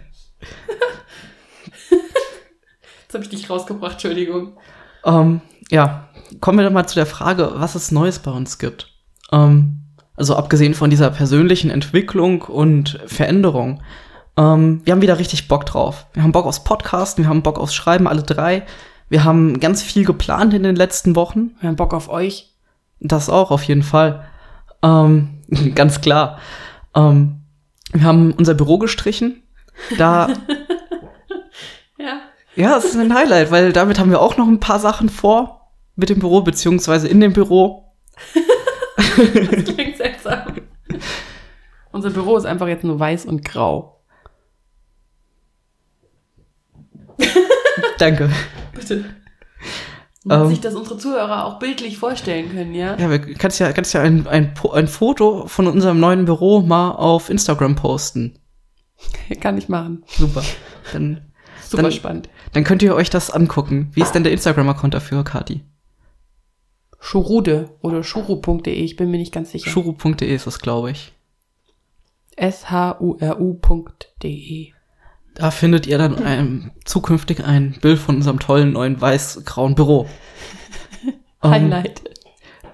Jetzt 3.03 3.13
habe 3.13 3.23
ich 3.23 3.29
dich 3.29 3.49
rausgebracht, 3.49 3.93
Entschuldigung. 3.93 4.57
Ähm, 5.05 5.41
ja, 5.71 6.09
kommen 6.41 6.57
wir 6.57 6.65
doch 6.65 6.73
mal 6.73 6.87
zu 6.87 6.95
der 6.95 7.05
Frage, 7.05 7.51
was 7.55 7.75
es 7.75 7.91
Neues 7.91 8.19
bei 8.19 8.31
uns 8.31 8.57
gibt. 8.57 8.91
Ähm, 9.31 9.81
also 10.15 10.35
abgesehen 10.35 10.73
von 10.73 10.89
dieser 10.89 11.09
persönlichen 11.09 11.69
Entwicklung 11.69 12.41
und 12.41 12.99
Veränderung. 13.05 13.81
Ähm, 14.35 14.81
wir 14.83 14.93
haben 14.93 15.01
wieder 15.01 15.19
richtig 15.19 15.47
Bock 15.47 15.65
drauf. 15.65 16.07
Wir 16.13 16.23
haben 16.23 16.31
Bock 16.31 16.45
aufs 16.45 16.63
Podcasten, 16.63 17.23
wir 17.23 17.29
haben 17.29 17.43
Bock 17.43 17.59
aufs 17.59 17.75
Schreiben, 17.75 18.07
alle 18.07 18.23
drei. 18.23 18.65
Wir 19.09 19.23
haben 19.23 19.59
ganz 19.59 19.81
viel 19.81 20.05
geplant 20.05 20.53
in 20.53 20.63
den 20.63 20.75
letzten 20.75 21.15
Wochen. 21.15 21.51
Wir 21.61 21.69
haben 21.69 21.77
Bock 21.77 21.93
auf 21.93 22.09
euch. 22.09 22.53
Das 22.99 23.29
auch, 23.29 23.51
auf 23.51 23.63
jeden 23.63 23.83
Fall. 23.83 24.25
Ganz 25.75 26.01
klar. 26.01 26.39
Ähm, 26.95 27.36
wir 27.93 28.03
haben 28.03 28.33
unser 28.33 28.53
Büro 28.53 28.77
gestrichen. 28.77 29.43
Da 29.97 30.33
Ja. 31.97 32.21
Ja, 32.55 32.77
es 32.77 32.85
ist 32.85 32.95
ein 32.95 33.13
Highlight, 33.13 33.51
weil 33.51 33.73
damit 33.73 33.99
haben 33.99 34.09
wir 34.09 34.21
auch 34.21 34.37
noch 34.37 34.47
ein 34.47 34.59
paar 34.59 34.79
Sachen 34.79 35.09
vor 35.09 35.71
mit 35.95 36.09
dem 36.09 36.19
Büro, 36.19 36.41
beziehungsweise 36.41 37.07
in 37.07 37.19
dem 37.19 37.33
Büro. 37.33 37.91
Das 39.15 39.65
klingt 39.75 39.97
seltsam. 39.97 40.55
Unser 41.91 42.09
Büro 42.11 42.37
ist 42.37 42.45
einfach 42.45 42.67
jetzt 42.67 42.83
nur 42.83 42.99
weiß 42.99 43.25
und 43.25 43.43
grau. 43.43 44.01
Danke. 47.97 48.29
Bitte. 48.73 49.05
Ähm. 50.29 50.47
sich 50.49 50.59
das 50.61 50.75
unsere 50.75 50.97
Zuhörer 50.97 51.45
auch 51.45 51.59
bildlich 51.59 51.97
vorstellen 51.97 52.51
können, 52.51 52.73
ja? 52.73 52.97
Ja, 52.97 53.09
wir 53.09 53.19
kannst 53.19 53.59
ja, 53.59 53.71
kannst 53.71 53.93
ja 53.93 54.01
ein, 54.01 54.27
ein, 54.27 54.53
ein 54.73 54.87
Foto 54.87 55.47
von 55.47 55.67
unserem 55.67 55.99
neuen 55.99 56.25
Büro 56.25 56.61
mal 56.61 56.91
auf 56.91 57.29
Instagram 57.29 57.75
posten. 57.75 58.39
Kann 59.39 59.57
ich 59.57 59.69
machen. 59.69 60.03
Super. 60.07 60.43
Dann, 60.93 61.21
Super 61.67 61.83
Dann- 61.83 61.91
spannend. 61.91 62.29
dann 62.53 62.63
könnt 62.63 62.81
ihr 62.81 62.95
euch 62.95 63.09
das 63.09 63.29
angucken. 63.29 63.91
Wie 63.93 64.01
ist 64.01 64.13
denn 64.13 64.23
der 64.23 64.31
Instagram-Account 64.31 64.93
dafür, 64.93 65.23
Kati? 65.23 65.63
Schurude 66.99 67.69
oder 67.81 68.03
schuru.de, 68.03 68.73
ich 68.73 68.95
bin 68.95 69.11
mir 69.11 69.17
nicht 69.17 69.33
ganz 69.33 69.51
sicher. 69.51 69.69
Shuru.de 69.69 70.33
ist 70.33 70.47
das, 70.47 70.59
glaube 70.59 70.91
ich. 70.91 71.13
S-H-U-R-U.de. 73.37 74.73
Da 75.37 75.51
findet 75.51 75.85
ihr 75.85 75.99
dann 75.99 76.23
ein, 76.23 76.71
zukünftig 76.83 77.45
ein 77.45 77.77
Bild 77.79 77.99
von 77.99 78.15
unserem 78.15 78.39
tollen 78.39 78.73
neuen 78.73 78.99
weiß-grauen 78.99 79.75
Büro. 79.75 80.07
Ähm, 81.43 81.51
Highlight. 81.51 82.01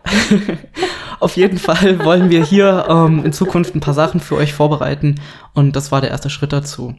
Auf 1.19 1.35
jeden 1.35 1.57
Fall 1.57 1.99
wollen 2.05 2.29
wir 2.29 2.45
hier 2.45 2.85
ähm, 2.87 3.25
in 3.25 3.33
Zukunft 3.33 3.75
ein 3.75 3.81
paar 3.81 3.93
Sachen 3.93 4.21
für 4.21 4.37
euch 4.37 4.53
vorbereiten 4.53 5.19
und 5.53 5.75
das 5.75 5.91
war 5.91 5.99
der 5.99 6.11
erste 6.11 6.29
Schritt 6.29 6.53
dazu. 6.53 6.95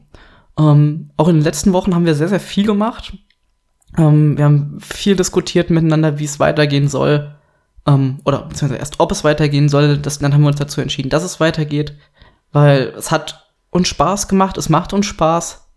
Ähm, 0.59 1.09
auch 1.17 1.27
in 1.27 1.37
den 1.37 1.43
letzten 1.43 1.73
Wochen 1.73 1.95
haben 1.95 2.05
wir 2.05 2.15
sehr, 2.15 2.29
sehr 2.29 2.39
viel 2.39 2.67
gemacht. 2.67 3.15
Wir 3.97 4.45
haben 4.45 4.79
viel 4.81 5.17
diskutiert 5.17 5.71
miteinander, 5.71 6.19
wie 6.19 6.25
es 6.25 6.39
weitergehen 6.39 6.89
soll. 6.89 7.35
Oder 7.87 8.43
beziehungsweise 8.43 8.77
erst, 8.77 9.01
ob 9.01 9.11
es 9.11 9.25
weitergehen 9.25 9.69
soll. 9.71 9.97
Das, 9.97 10.19
dann 10.19 10.35
haben 10.35 10.43
wir 10.43 10.49
uns 10.49 10.59
dazu 10.59 10.83
entschieden, 10.83 11.11
dass 11.11 11.23
es 11.23 11.41
weitergeht, 11.41 11.97
weil 12.53 12.93
es 12.99 13.11
hat 13.11 13.44
uns 13.75 13.89
Spaß 13.89 14.29
gemacht, 14.29 14.57
es 14.57 14.69
macht 14.69 14.93
uns 14.93 15.07
Spaß. 15.07 15.69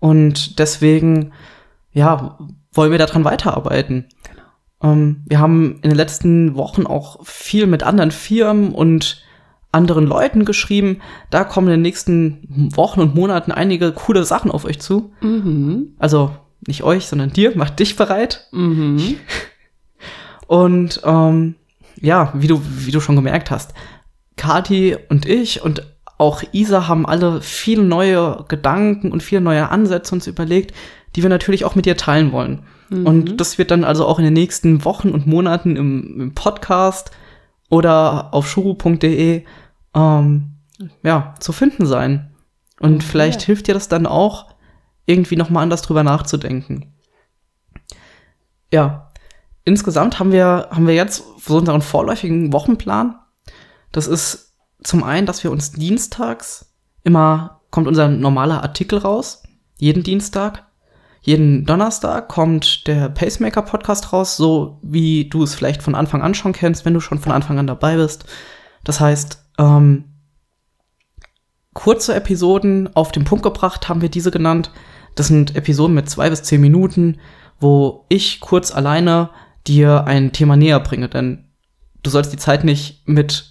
Und 0.00 0.58
deswegen, 0.58 1.32
ja, 1.92 2.38
wollen 2.72 2.90
wir 2.90 2.98
daran 2.98 3.24
weiterarbeiten. 3.24 4.06
Ähm, 4.82 5.22
wir 5.26 5.38
haben 5.38 5.78
in 5.82 5.90
den 5.90 5.96
letzten 5.96 6.56
Wochen 6.56 6.86
auch 6.86 7.24
viel 7.24 7.66
mit 7.66 7.82
anderen 7.82 8.10
Firmen 8.10 8.72
und 8.72 9.24
anderen 9.70 10.06
Leuten 10.06 10.44
geschrieben. 10.44 11.00
Da 11.30 11.44
kommen 11.44 11.68
in 11.68 11.74
den 11.74 11.82
nächsten 11.82 12.72
Wochen 12.74 13.00
und 13.00 13.14
Monaten 13.14 13.52
einige 13.52 13.92
coole 13.92 14.24
Sachen 14.24 14.50
auf 14.50 14.64
euch 14.64 14.80
zu. 14.80 15.12
Mhm. 15.20 15.94
Also 15.98 16.32
nicht 16.66 16.82
euch, 16.82 17.06
sondern 17.06 17.30
dir. 17.30 17.56
Macht 17.56 17.78
dich 17.78 17.96
bereit. 17.96 18.48
Mhm. 18.52 19.16
Und 20.48 21.02
ähm, 21.04 21.56
ja, 22.00 22.32
wie 22.34 22.46
du, 22.46 22.62
wie 22.64 22.90
du 22.90 23.00
schon 23.00 23.16
gemerkt 23.16 23.50
hast, 23.50 23.74
Kati 24.38 24.96
und 25.10 25.26
ich 25.26 25.60
und 25.62 25.82
auch 26.18 26.42
Isa 26.52 26.88
haben 26.88 27.06
alle 27.06 27.40
viele 27.40 27.84
neue 27.84 28.44
Gedanken 28.48 29.12
und 29.12 29.22
viele 29.22 29.40
neue 29.40 29.70
Ansätze 29.70 30.14
uns 30.14 30.26
überlegt, 30.26 30.74
die 31.16 31.22
wir 31.22 31.30
natürlich 31.30 31.64
auch 31.64 31.74
mit 31.74 31.86
dir 31.86 31.96
teilen 31.96 32.32
wollen. 32.32 32.64
Und 32.90 33.38
das 33.38 33.58
wird 33.58 33.70
dann 33.70 33.84
also 33.84 34.06
auch 34.06 34.18
in 34.18 34.24
den 34.24 34.34
nächsten 34.34 34.84
Wochen 34.84 35.10
und 35.10 35.26
Monaten 35.26 35.76
im, 35.76 36.20
im 36.20 36.34
Podcast 36.34 37.10
oder 37.68 38.32
auf 38.32 38.48
shuru.de 38.48 39.44
ähm, 39.94 40.54
ja, 41.02 41.34
zu 41.38 41.52
finden 41.52 41.84
sein. 41.86 42.34
Und 42.80 43.04
vielleicht 43.04 43.42
hilft 43.42 43.66
dir 43.66 43.74
das 43.74 43.88
dann 43.88 44.06
auch, 44.06 44.54
irgendwie 45.04 45.36
nochmal 45.36 45.62
anders 45.62 45.82
drüber 45.82 46.02
nachzudenken. 46.02 46.94
Ja, 48.72 49.10
insgesamt 49.64 50.18
haben 50.18 50.32
wir, 50.32 50.68
haben 50.70 50.86
wir 50.86 50.94
jetzt 50.94 51.24
so 51.40 51.56
unseren 51.56 51.82
vorläufigen 51.82 52.52
Wochenplan. 52.52 53.18
Das 53.90 54.06
ist 54.06 54.47
zum 54.82 55.02
einen, 55.04 55.26
dass 55.26 55.42
wir 55.44 55.50
uns 55.50 55.72
dienstags 55.72 56.72
immer 57.02 57.58
kommt 57.70 57.86
unser 57.86 58.08
normaler 58.08 58.62
Artikel 58.62 58.98
raus. 58.98 59.42
Jeden 59.76 60.02
Dienstag. 60.02 60.64
Jeden 61.20 61.66
Donnerstag 61.66 62.28
kommt 62.28 62.86
der 62.86 63.08
Pacemaker 63.08 63.62
Podcast 63.62 64.12
raus, 64.12 64.36
so 64.36 64.78
wie 64.82 65.28
du 65.28 65.42
es 65.42 65.54
vielleicht 65.54 65.82
von 65.82 65.94
Anfang 65.94 66.22
an 66.22 66.34
schon 66.34 66.52
kennst, 66.52 66.84
wenn 66.84 66.94
du 66.94 67.00
schon 67.00 67.18
von 67.18 67.32
Anfang 67.32 67.58
an 67.58 67.66
dabei 67.66 67.96
bist. 67.96 68.24
Das 68.84 69.00
heißt, 69.00 69.44
ähm, 69.58 70.04
kurze 71.74 72.14
Episoden 72.14 72.94
auf 72.94 73.12
den 73.12 73.24
Punkt 73.24 73.42
gebracht 73.42 73.88
haben 73.88 74.00
wir 74.00 74.08
diese 74.08 74.30
genannt. 74.30 74.70
Das 75.16 75.26
sind 75.26 75.56
Episoden 75.56 75.94
mit 75.94 76.08
zwei 76.08 76.30
bis 76.30 76.42
zehn 76.44 76.60
Minuten, 76.60 77.18
wo 77.60 78.06
ich 78.08 78.40
kurz 78.40 78.70
alleine 78.70 79.30
dir 79.66 80.04
ein 80.04 80.32
Thema 80.32 80.56
näher 80.56 80.80
bringe, 80.80 81.08
denn 81.08 81.48
du 82.02 82.10
sollst 82.10 82.32
die 82.32 82.38
Zeit 82.38 82.64
nicht 82.64 83.06
mit 83.06 83.47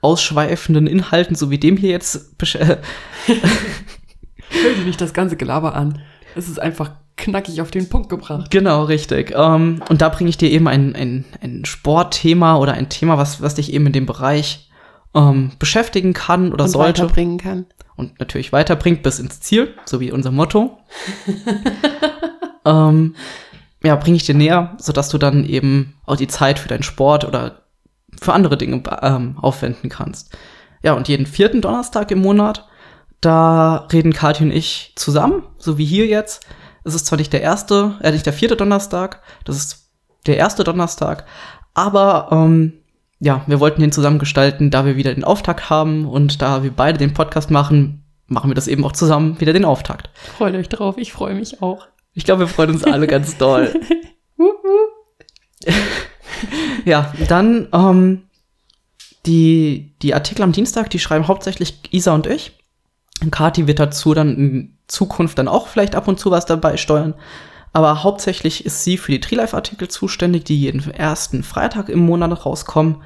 ausschweifenden 0.00 0.86
Inhalten, 0.86 1.36
so 1.36 1.50
wie 1.50 1.58
dem 1.58 1.76
hier 1.76 1.90
jetzt, 1.90 2.42
äh, 2.54 2.76
Hör 3.26 4.74
dir 4.74 4.84
nicht 4.84 5.00
das 5.00 5.12
ganze 5.14 5.36
Gelaber 5.36 5.74
an. 5.74 6.00
Es 6.34 6.48
ist 6.48 6.60
einfach 6.60 6.92
knackig 7.16 7.60
auf 7.60 7.70
den 7.70 7.88
Punkt 7.88 8.08
gebracht. 8.08 8.50
Genau, 8.50 8.84
richtig. 8.84 9.32
Ähm, 9.36 9.82
und 9.88 10.00
da 10.00 10.08
bringe 10.08 10.30
ich 10.30 10.38
dir 10.38 10.50
eben 10.50 10.68
ein, 10.68 10.94
ein, 10.96 11.24
ein 11.40 11.64
Sportthema 11.64 12.56
oder 12.56 12.72
ein 12.72 12.88
Thema, 12.88 13.18
was, 13.18 13.40
was 13.42 13.54
dich 13.54 13.72
eben 13.72 13.86
in 13.86 13.92
dem 13.92 14.06
Bereich 14.06 14.70
ähm, 15.14 15.52
beschäftigen 15.58 16.12
kann 16.12 16.52
oder 16.52 16.64
Und 16.64 16.70
sollte. 16.70 17.02
weiterbringen 17.02 17.38
kann. 17.38 17.66
und 17.96 18.18
natürlich 18.18 18.52
weiterbringt 18.52 19.02
bis 19.02 19.18
ins 19.18 19.40
Ziel, 19.40 19.74
so 19.84 20.00
wie 20.00 20.12
unser 20.12 20.30
Motto. 20.30 20.78
ähm, 22.64 23.14
ja, 23.82 23.96
bringe 23.96 24.16
ich 24.16 24.24
dir 24.24 24.34
näher, 24.34 24.76
sodass 24.78 25.08
du 25.08 25.18
dann 25.18 25.44
eben 25.44 25.94
auch 26.06 26.16
die 26.16 26.28
Zeit 26.28 26.58
für 26.58 26.68
deinen 26.68 26.82
Sport 26.82 27.24
oder 27.24 27.59
für 28.20 28.32
andere 28.32 28.56
Dinge 28.56 28.82
ähm, 29.02 29.38
aufwenden 29.40 29.88
kannst. 29.88 30.36
Ja, 30.82 30.92
und 30.92 31.08
jeden 31.08 31.26
vierten 31.26 31.60
Donnerstag 31.60 32.10
im 32.10 32.20
Monat, 32.20 32.66
da 33.20 33.88
reden 33.92 34.12
Kathi 34.12 34.44
und 34.44 34.50
ich 34.50 34.92
zusammen, 34.96 35.42
so 35.58 35.78
wie 35.78 35.84
hier 35.84 36.06
jetzt. 36.06 36.46
Es 36.84 36.94
ist 36.94 37.06
zwar 37.06 37.18
nicht 37.18 37.32
der 37.32 37.42
erste, 37.42 37.98
äh, 38.02 38.12
nicht 38.12 38.26
der 38.26 38.32
vierte 38.32 38.56
Donnerstag, 38.56 39.22
das 39.44 39.56
ist 39.56 39.90
der 40.26 40.36
erste 40.36 40.64
Donnerstag, 40.64 41.26
aber 41.74 42.28
ähm, 42.30 42.74
ja, 43.18 43.42
wir 43.46 43.60
wollten 43.60 43.82
den 43.82 43.92
zusammen 43.92 44.18
gestalten, 44.18 44.70
da 44.70 44.86
wir 44.86 44.96
wieder 44.96 45.14
den 45.14 45.24
Auftakt 45.24 45.68
haben 45.68 46.06
und 46.06 46.40
da 46.40 46.62
wir 46.62 46.70
beide 46.70 46.98
den 46.98 47.12
Podcast 47.12 47.50
machen, 47.50 48.04
machen 48.26 48.50
wir 48.50 48.54
das 48.54 48.68
eben 48.68 48.84
auch 48.84 48.92
zusammen 48.92 49.38
wieder 49.40 49.52
den 49.52 49.66
Auftakt. 49.66 50.08
Freut 50.38 50.54
euch 50.54 50.70
drauf, 50.70 50.96
ich 50.96 51.12
freue 51.12 51.34
mich 51.34 51.60
auch. 51.60 51.86
Ich 52.14 52.24
glaube, 52.24 52.40
wir 52.40 52.48
freuen 52.48 52.70
uns 52.70 52.84
alle 52.84 53.06
ganz 53.06 53.36
doll. 53.36 53.74
Ja, 56.84 57.12
dann 57.28 57.68
ähm, 57.72 58.22
die, 59.26 59.92
die 60.02 60.14
Artikel 60.14 60.42
am 60.42 60.52
Dienstag, 60.52 60.90
die 60.90 60.98
schreiben 60.98 61.28
hauptsächlich 61.28 61.78
Isa 61.90 62.14
und 62.14 62.26
ich. 62.26 62.52
Kati 63.30 63.66
wird 63.66 63.78
dazu 63.78 64.14
dann 64.14 64.36
in 64.36 64.78
Zukunft 64.86 65.38
dann 65.38 65.48
auch 65.48 65.68
vielleicht 65.68 65.94
ab 65.94 66.08
und 66.08 66.18
zu 66.18 66.30
was 66.30 66.46
dabei 66.46 66.76
steuern. 66.76 67.14
Aber 67.72 68.02
hauptsächlich 68.02 68.64
ist 68.64 68.82
sie 68.82 68.96
für 68.96 69.12
die 69.12 69.20
Treelife-Artikel 69.20 69.88
zuständig, 69.88 70.44
die 70.44 70.58
jeden 70.58 70.90
ersten 70.90 71.42
Freitag 71.42 71.88
im 71.88 72.00
Monat 72.00 72.44
rauskommen. 72.44 73.02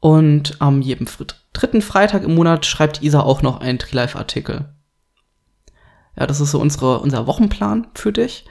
Und 0.00 0.56
am 0.60 0.82
jedem 0.82 1.06
dritten 1.52 1.82
Freitag 1.82 2.22
im 2.22 2.34
Monat 2.34 2.64
schreibt 2.64 3.02
Isa 3.02 3.20
auch 3.20 3.42
noch 3.42 3.60
einen 3.60 3.78
Treelife-Artikel. 3.78 4.66
Ja, 6.18 6.26
das 6.26 6.40
ist 6.40 6.52
so 6.52 6.60
unsere, 6.60 7.00
unser 7.00 7.26
Wochenplan 7.26 7.88
für 7.94 8.12
dich, 8.12 8.46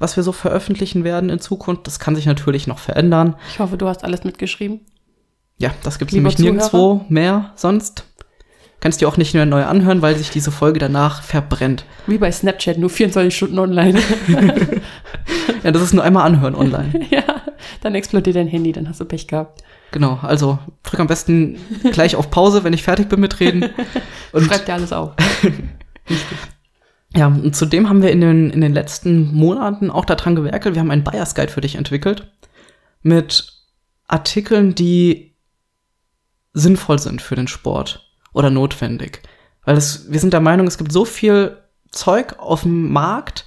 was 0.00 0.16
wir 0.16 0.24
so 0.24 0.32
veröffentlichen 0.32 1.04
werden 1.04 1.30
in 1.30 1.38
Zukunft. 1.38 1.86
Das 1.86 2.00
kann 2.00 2.16
sich 2.16 2.26
natürlich 2.26 2.66
noch 2.66 2.80
verändern. 2.80 3.36
Ich 3.50 3.60
hoffe, 3.60 3.76
du 3.76 3.86
hast 3.86 4.02
alles 4.02 4.24
mitgeschrieben. 4.24 4.80
Ja, 5.58 5.70
das 5.84 6.00
gibt's 6.00 6.12
Lieber 6.12 6.30
nämlich 6.30 6.38
nirgendwo 6.38 7.04
mehr 7.08 7.52
sonst. 7.54 8.04
Kannst 8.80 9.00
dir 9.02 9.08
auch 9.08 9.18
nicht 9.18 9.34
mehr 9.34 9.46
neu 9.46 9.64
anhören, 9.64 10.00
weil 10.00 10.16
sich 10.16 10.30
diese 10.30 10.50
Folge 10.50 10.80
danach 10.80 11.22
verbrennt. 11.22 11.84
Wie 12.06 12.16
bei 12.16 12.32
Snapchat, 12.32 12.78
nur 12.78 12.90
24 12.90 13.36
Stunden 13.36 13.58
online. 13.58 14.00
Ja, 15.62 15.70
das 15.72 15.82
ist 15.82 15.94
nur 15.94 16.04
einmal 16.04 16.26
anhören 16.26 16.54
online. 16.54 17.06
ja, 17.10 17.22
dann 17.82 17.94
explodiert 17.94 18.36
dein 18.36 18.46
Handy, 18.46 18.72
dann 18.72 18.88
hast 18.88 19.00
du 19.00 19.04
Pech 19.04 19.26
gehabt. 19.26 19.62
Genau, 19.92 20.18
also 20.22 20.58
drück 20.82 21.00
am 21.00 21.06
besten 21.06 21.58
gleich 21.92 22.16
auf 22.16 22.30
Pause, 22.30 22.64
wenn 22.64 22.72
ich 22.72 22.82
fertig 22.82 23.08
bin 23.08 23.20
mit 23.20 23.40
Reden. 23.40 23.70
Und 24.32 24.44
Schreib 24.46 24.64
dir 24.64 24.74
alles 24.74 24.92
auf. 24.92 25.12
Ja, 27.14 27.26
und 27.26 27.56
zudem 27.56 27.88
haben 27.88 28.02
wir 28.02 28.12
in 28.12 28.20
den, 28.20 28.50
in 28.50 28.60
den 28.60 28.72
letzten 28.72 29.34
Monaten 29.34 29.90
auch 29.90 30.04
daran 30.04 30.36
gewerkelt. 30.36 30.74
Wir 30.74 30.80
haben 30.80 30.90
einen 30.90 31.04
Buyers 31.04 31.34
Guide 31.34 31.50
für 31.50 31.60
dich 31.60 31.74
entwickelt 31.74 32.30
mit 33.02 33.52
Artikeln, 34.06 34.74
die 34.74 35.34
sinnvoll 36.52 36.98
sind 36.98 37.22
für 37.22 37.36
den 37.36 37.48
Sport 37.48 38.12
oder 38.32 38.50
notwendig. 38.50 39.22
Weil 39.64 39.76
es, 39.76 40.10
wir 40.10 40.20
sind 40.20 40.32
der 40.32 40.40
Meinung, 40.40 40.66
es 40.66 40.78
gibt 40.78 40.92
so 40.92 41.04
viel 41.04 41.56
Zeug 41.90 42.38
auf 42.38 42.62
dem 42.62 42.92
Markt, 42.92 43.46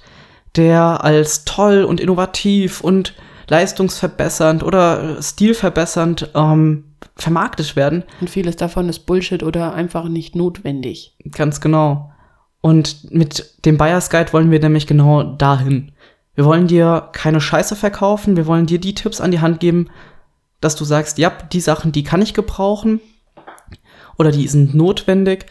der 0.56 1.02
als 1.02 1.44
toll 1.44 1.84
und 1.84 2.00
innovativ 2.00 2.80
und 2.80 3.14
leistungsverbessernd 3.48 4.62
oder 4.62 5.20
stilverbessernd 5.22 6.30
ähm, 6.34 6.94
vermarktet 7.16 7.76
werden. 7.76 8.04
Und 8.20 8.30
vieles 8.30 8.56
davon 8.56 8.88
ist 8.88 9.00
Bullshit 9.00 9.42
oder 9.42 9.74
einfach 9.74 10.08
nicht 10.08 10.36
notwendig. 10.36 11.16
Ganz 11.30 11.60
genau. 11.60 12.13
Und 12.64 13.12
mit 13.12 13.62
dem 13.66 13.76
Buyers 13.76 14.08
Guide 14.08 14.32
wollen 14.32 14.50
wir 14.50 14.58
nämlich 14.58 14.86
genau 14.86 15.22
dahin. 15.22 15.92
Wir 16.34 16.46
wollen 16.46 16.66
dir 16.66 17.10
keine 17.12 17.42
Scheiße 17.42 17.76
verkaufen, 17.76 18.38
wir 18.38 18.46
wollen 18.46 18.64
dir 18.64 18.80
die 18.80 18.94
Tipps 18.94 19.20
an 19.20 19.30
die 19.30 19.40
Hand 19.40 19.60
geben, 19.60 19.90
dass 20.62 20.74
du 20.74 20.86
sagst, 20.86 21.18
ja, 21.18 21.30
die 21.52 21.60
Sachen, 21.60 21.92
die 21.92 22.04
kann 22.04 22.22
ich 22.22 22.32
gebrauchen 22.32 23.02
oder 24.16 24.30
die 24.30 24.48
sind 24.48 24.74
notwendig. 24.74 25.44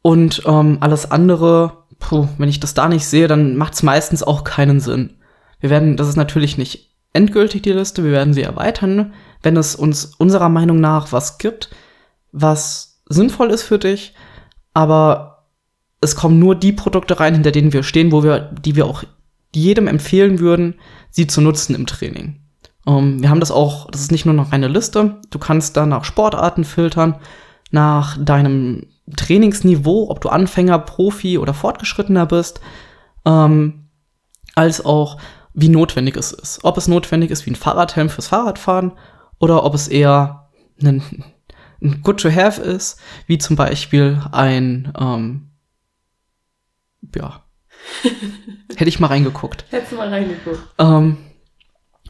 Und 0.00 0.44
ähm, 0.46 0.78
alles 0.78 1.10
andere, 1.10 1.86
puh, 1.98 2.28
wenn 2.38 2.48
ich 2.48 2.60
das 2.60 2.72
da 2.72 2.88
nicht 2.88 3.08
sehe, 3.08 3.26
dann 3.26 3.56
macht 3.56 3.74
es 3.74 3.82
meistens 3.82 4.22
auch 4.22 4.44
keinen 4.44 4.78
Sinn. 4.78 5.16
Wir 5.58 5.70
werden, 5.70 5.96
das 5.96 6.08
ist 6.08 6.16
natürlich 6.16 6.56
nicht 6.56 6.94
endgültig 7.12 7.62
die 7.62 7.72
Liste, 7.72 8.04
wir 8.04 8.12
werden 8.12 8.32
sie 8.32 8.42
erweitern, 8.42 9.12
wenn 9.42 9.56
es 9.56 9.74
uns 9.74 10.04
unserer 10.04 10.50
Meinung 10.50 10.78
nach 10.78 11.10
was 11.10 11.38
gibt, 11.38 11.70
was 12.30 13.02
sinnvoll 13.06 13.50
ist 13.50 13.64
für 13.64 13.80
dich, 13.80 14.14
aber 14.72 15.33
es 16.04 16.16
kommen 16.16 16.38
nur 16.38 16.54
die 16.54 16.72
Produkte 16.72 17.18
rein, 17.18 17.34
hinter 17.34 17.50
denen 17.50 17.72
wir 17.72 17.82
stehen, 17.82 18.12
wo 18.12 18.22
wir, 18.22 18.38
die 18.38 18.76
wir 18.76 18.86
auch 18.86 19.04
jedem 19.54 19.86
empfehlen 19.86 20.38
würden, 20.38 20.74
sie 21.10 21.26
zu 21.26 21.40
nutzen 21.40 21.74
im 21.74 21.86
Training. 21.86 22.40
Ähm, 22.86 23.20
wir 23.22 23.30
haben 23.30 23.40
das 23.40 23.50
auch, 23.50 23.90
das 23.90 24.02
ist 24.02 24.12
nicht 24.12 24.26
nur 24.26 24.34
noch 24.34 24.52
eine 24.52 24.68
Liste, 24.68 25.20
du 25.30 25.38
kannst 25.38 25.76
da 25.76 25.86
nach 25.86 26.04
Sportarten 26.04 26.64
filtern, 26.64 27.16
nach 27.70 28.16
deinem 28.22 28.86
Trainingsniveau, 29.16 30.10
ob 30.10 30.20
du 30.20 30.28
Anfänger, 30.28 30.78
Profi 30.78 31.38
oder 31.38 31.54
Fortgeschrittener 31.54 32.26
bist, 32.26 32.60
ähm, 33.24 33.88
als 34.54 34.84
auch 34.84 35.18
wie 35.52 35.68
notwendig 35.68 36.16
es 36.16 36.32
ist. 36.32 36.60
Ob 36.62 36.76
es 36.76 36.88
notwendig 36.88 37.30
ist 37.30 37.46
wie 37.46 37.50
ein 37.50 37.56
Fahrradhelm 37.56 38.08
fürs 38.08 38.28
Fahrradfahren 38.28 38.92
oder 39.38 39.64
ob 39.64 39.74
es 39.74 39.88
eher 39.88 40.48
ein, 40.82 41.02
ein 41.82 42.02
Good 42.02 42.20
to 42.20 42.30
Have 42.30 42.60
ist, 42.60 42.98
wie 43.26 43.38
zum 43.38 43.56
Beispiel 43.56 44.20
ein, 44.32 44.92
ähm, 44.98 45.50
ja, 47.14 47.42
hätte 48.76 48.88
ich 48.88 49.00
mal 49.00 49.08
reingeguckt. 49.08 49.64
Hättest 49.70 49.92
du 49.92 49.96
mal 49.96 50.08
reingeguckt. 50.08 50.60
Ähm, 50.78 51.16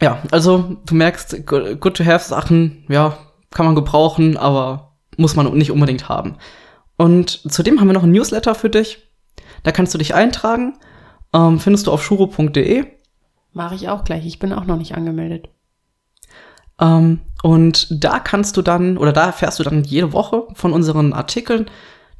ja, 0.01 0.23
also 0.31 0.77
du 0.87 0.95
merkst, 0.95 1.47
Good 1.47 1.97
to 1.97 2.05
Have 2.05 2.25
Sachen, 2.29 2.85
ja, 2.89 3.17
kann 3.51 3.67
man 3.67 3.75
gebrauchen, 3.75 4.37
aber 4.37 4.97
muss 5.17 5.37
man 5.37 5.53
nicht 5.57 5.71
unbedingt 5.71 6.09
haben. 6.09 6.37
Und 6.97 7.51
zudem 7.51 7.81
haben 7.81 7.89
wir 7.89 7.95
noch 7.95 8.03
ein 8.03 8.13
Newsletter 8.13 8.55
für 8.55 8.71
dich. 8.71 9.09
Da 9.63 9.73
kannst 9.73 9.95
du 9.95 9.99
dich 9.99 10.15
eintragen. 10.15 10.79
Ähm, 11.33 11.59
findest 11.59 11.87
du 11.87 11.93
auf 11.93 12.05
shuro.de. 12.05 12.87
Mache 13.53 13.75
ich 13.75 13.89
auch 13.89 14.05
gleich. 14.05 14.27
Ich 14.27 14.39
bin 14.39 14.53
auch 14.53 14.65
noch 14.65 14.77
nicht 14.77 14.95
angemeldet. 14.95 15.49
Ähm, 16.81 17.21
und 17.43 18.05
da 18.05 18.19
kannst 18.19 18.57
du 18.57 18.63
dann, 18.63 18.99
oder 18.99 19.13
da 19.13 19.27
erfährst 19.27 19.59
du 19.59 19.63
dann 19.63 19.85
jede 19.85 20.13
Woche 20.13 20.47
von 20.55 20.73
unseren 20.73 21.13
Artikeln. 21.13 21.67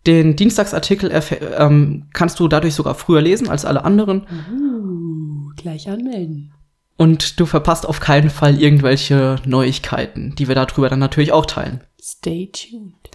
Den 0.07 0.37
Dienstagsartikel 0.37 1.11
ähm, 1.57 2.09
kannst 2.13 2.39
du 2.39 2.49
dadurch 2.49 2.75
sogar 2.75 2.95
früher 2.95 3.23
lesen 3.23 3.49
als 3.49 3.65
alle 3.65 3.85
anderen. 3.85 4.27
Uh, 4.53 5.51
gleich 5.57 5.89
anmelden. 5.89 6.53
Und 6.97 7.41
du 7.41 7.47
verpasst 7.47 7.87
auf 7.87 8.01
keinen 8.01 8.31
Fall 8.31 8.61
irgendwelche 8.61 9.37
Neuigkeiten, 9.47 10.35
die 10.37 10.47
wir 10.47 10.55
darüber 10.55 10.89
dann 10.89 11.01
natürlich 11.01 11.33
auch 11.33 11.47
teilen. 11.47 11.81
Stay 12.01 12.51
tuned. 12.53 13.11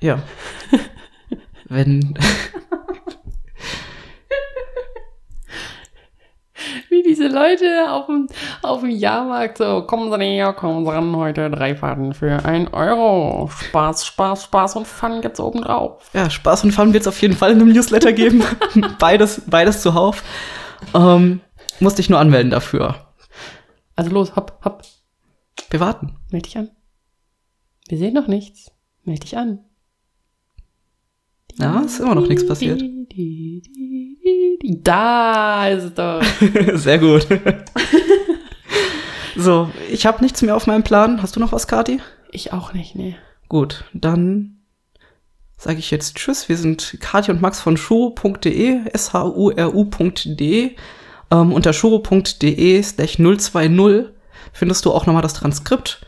Ja. 0.00 0.22
Wenn. 1.68 2.14
Wie 6.88 7.02
diese 7.02 7.28
Leute 7.28 7.90
auf 7.90 8.06
dem, 8.06 8.26
auf 8.62 8.80
dem 8.80 8.90
Jahrmarkt 8.90 9.58
so, 9.58 9.82
kommen 9.82 10.10
Sie 10.10 10.18
näher, 10.18 10.52
kommen 10.52 10.84
Sie 10.84 10.90
ran, 10.90 11.14
heute 11.16 11.50
drei 11.50 11.74
Fahrten 11.74 12.12
für 12.14 12.44
ein 12.44 12.68
Euro. 12.68 13.48
Spaß, 13.68 14.06
Spaß, 14.06 14.44
Spaß 14.44 14.76
und 14.76 14.86
Fun 14.86 15.20
gibt's 15.20 15.40
oben 15.40 15.62
drauf. 15.62 16.10
Ja, 16.12 16.28
Spaß 16.30 16.64
und 16.64 16.72
Fun 16.72 16.92
wird 16.92 17.02
es 17.02 17.08
auf 17.08 17.20
jeden 17.22 17.34
Fall 17.34 17.52
in 17.52 17.60
einem 17.60 17.72
Newsletter 17.72 18.12
geben. 18.12 18.42
beides, 18.98 19.42
beides 19.46 19.82
zuhauf. 19.82 20.22
Ähm, 20.94 21.40
musst 21.80 21.98
dich 21.98 22.10
nur 22.10 22.18
anmelden 22.18 22.50
dafür. 22.50 22.94
Also 23.96 24.10
los, 24.10 24.34
hopp, 24.36 24.60
hopp, 24.64 24.82
Wir 25.70 25.80
warten. 25.80 26.16
meld 26.30 26.46
dich 26.46 26.56
an. 26.56 26.70
Wir 27.88 27.98
sehen 27.98 28.14
noch 28.14 28.28
nichts. 28.28 28.70
Meld 29.04 29.24
dich 29.24 29.36
an. 29.36 29.64
Ja, 31.58 31.80
ist 31.80 32.00
immer 32.00 32.14
noch 32.14 32.26
nichts 32.28 32.46
passiert. 32.46 32.80
Da 34.62 35.68
ist 35.68 35.84
es 35.84 35.94
doch. 35.94 36.22
Sehr 36.74 36.98
gut. 36.98 37.26
so, 39.36 39.70
ich 39.90 40.06
habe 40.06 40.22
nichts 40.22 40.42
mehr 40.42 40.54
auf 40.54 40.66
meinem 40.66 40.82
Plan. 40.82 41.22
Hast 41.22 41.36
du 41.36 41.40
noch 41.40 41.52
was, 41.52 41.66
Kati? 41.66 42.00
Ich 42.30 42.52
auch 42.52 42.72
nicht, 42.72 42.94
nee. 42.94 43.16
Gut, 43.48 43.84
dann 43.94 44.58
sage 45.56 45.78
ich 45.78 45.90
jetzt 45.90 46.16
Tschüss. 46.16 46.48
Wir 46.48 46.56
sind 46.56 46.98
Katja 47.00 47.34
und 47.34 47.42
Max 47.42 47.60
von 47.60 47.76
shuro.de, 47.76 48.80
s-h-u-r-u.de. 48.92 50.76
Ähm, 51.32 51.52
unter 51.52 51.72
shuro.de 51.72 52.82
slash 52.82 53.16
020 53.16 54.10
findest 54.52 54.84
du 54.84 54.92
auch 54.92 55.06
nochmal 55.06 55.22
das 55.22 55.34
Transkript, 55.34 56.04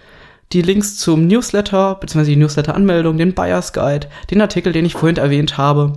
die 0.52 0.62
Links 0.62 0.96
zum 0.96 1.26
Newsletter, 1.26 1.94
beziehungsweise 1.96 2.32
die 2.32 2.36
Newsletter-Anmeldung, 2.36 3.16
den 3.16 3.34
Buyers 3.34 3.72
Guide, 3.72 4.08
den 4.30 4.40
Artikel, 4.40 4.72
den 4.72 4.84
ich 4.84 4.94
vorhin 4.94 5.16
erwähnt 5.16 5.56
habe. 5.56 5.94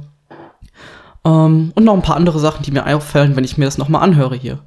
Ähm, 1.26 1.74
und 1.76 1.84
noch 1.84 1.94
ein 1.94 2.02
paar 2.02 2.16
andere 2.16 2.40
Sachen, 2.40 2.64
die 2.64 2.72
mir 2.72 2.86
auffallen, 2.86 3.36
wenn 3.36 3.44
ich 3.44 3.58
mir 3.58 3.66
das 3.66 3.78
nochmal 3.78 4.04
anhöre 4.04 4.36
hier. 4.36 4.64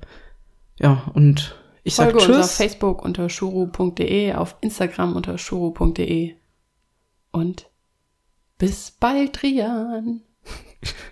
Ja, 0.78 1.04
und 1.14 1.56
ich 1.84 1.94
sag 1.94 2.10
Folge 2.10 2.18
uns 2.18 2.28
auf 2.28 2.36
Tschüss. 2.42 2.56
Facebook 2.56 3.04
unter 3.04 3.28
shuru.de, 3.28 4.34
auf 4.34 4.56
Instagram 4.60 5.16
unter 5.16 5.38
shuru.de. 5.38 6.34
Und 7.30 7.66
bis 8.58 8.90
bald, 8.90 9.42
Rian. 9.42 10.22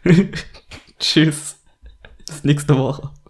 Tschüss. 0.99 1.59
Bis 2.27 2.45
nächste 2.45 2.77
Woche. 2.77 3.11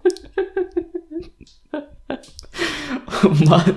oh 3.24 3.28
Mann. 3.44 3.76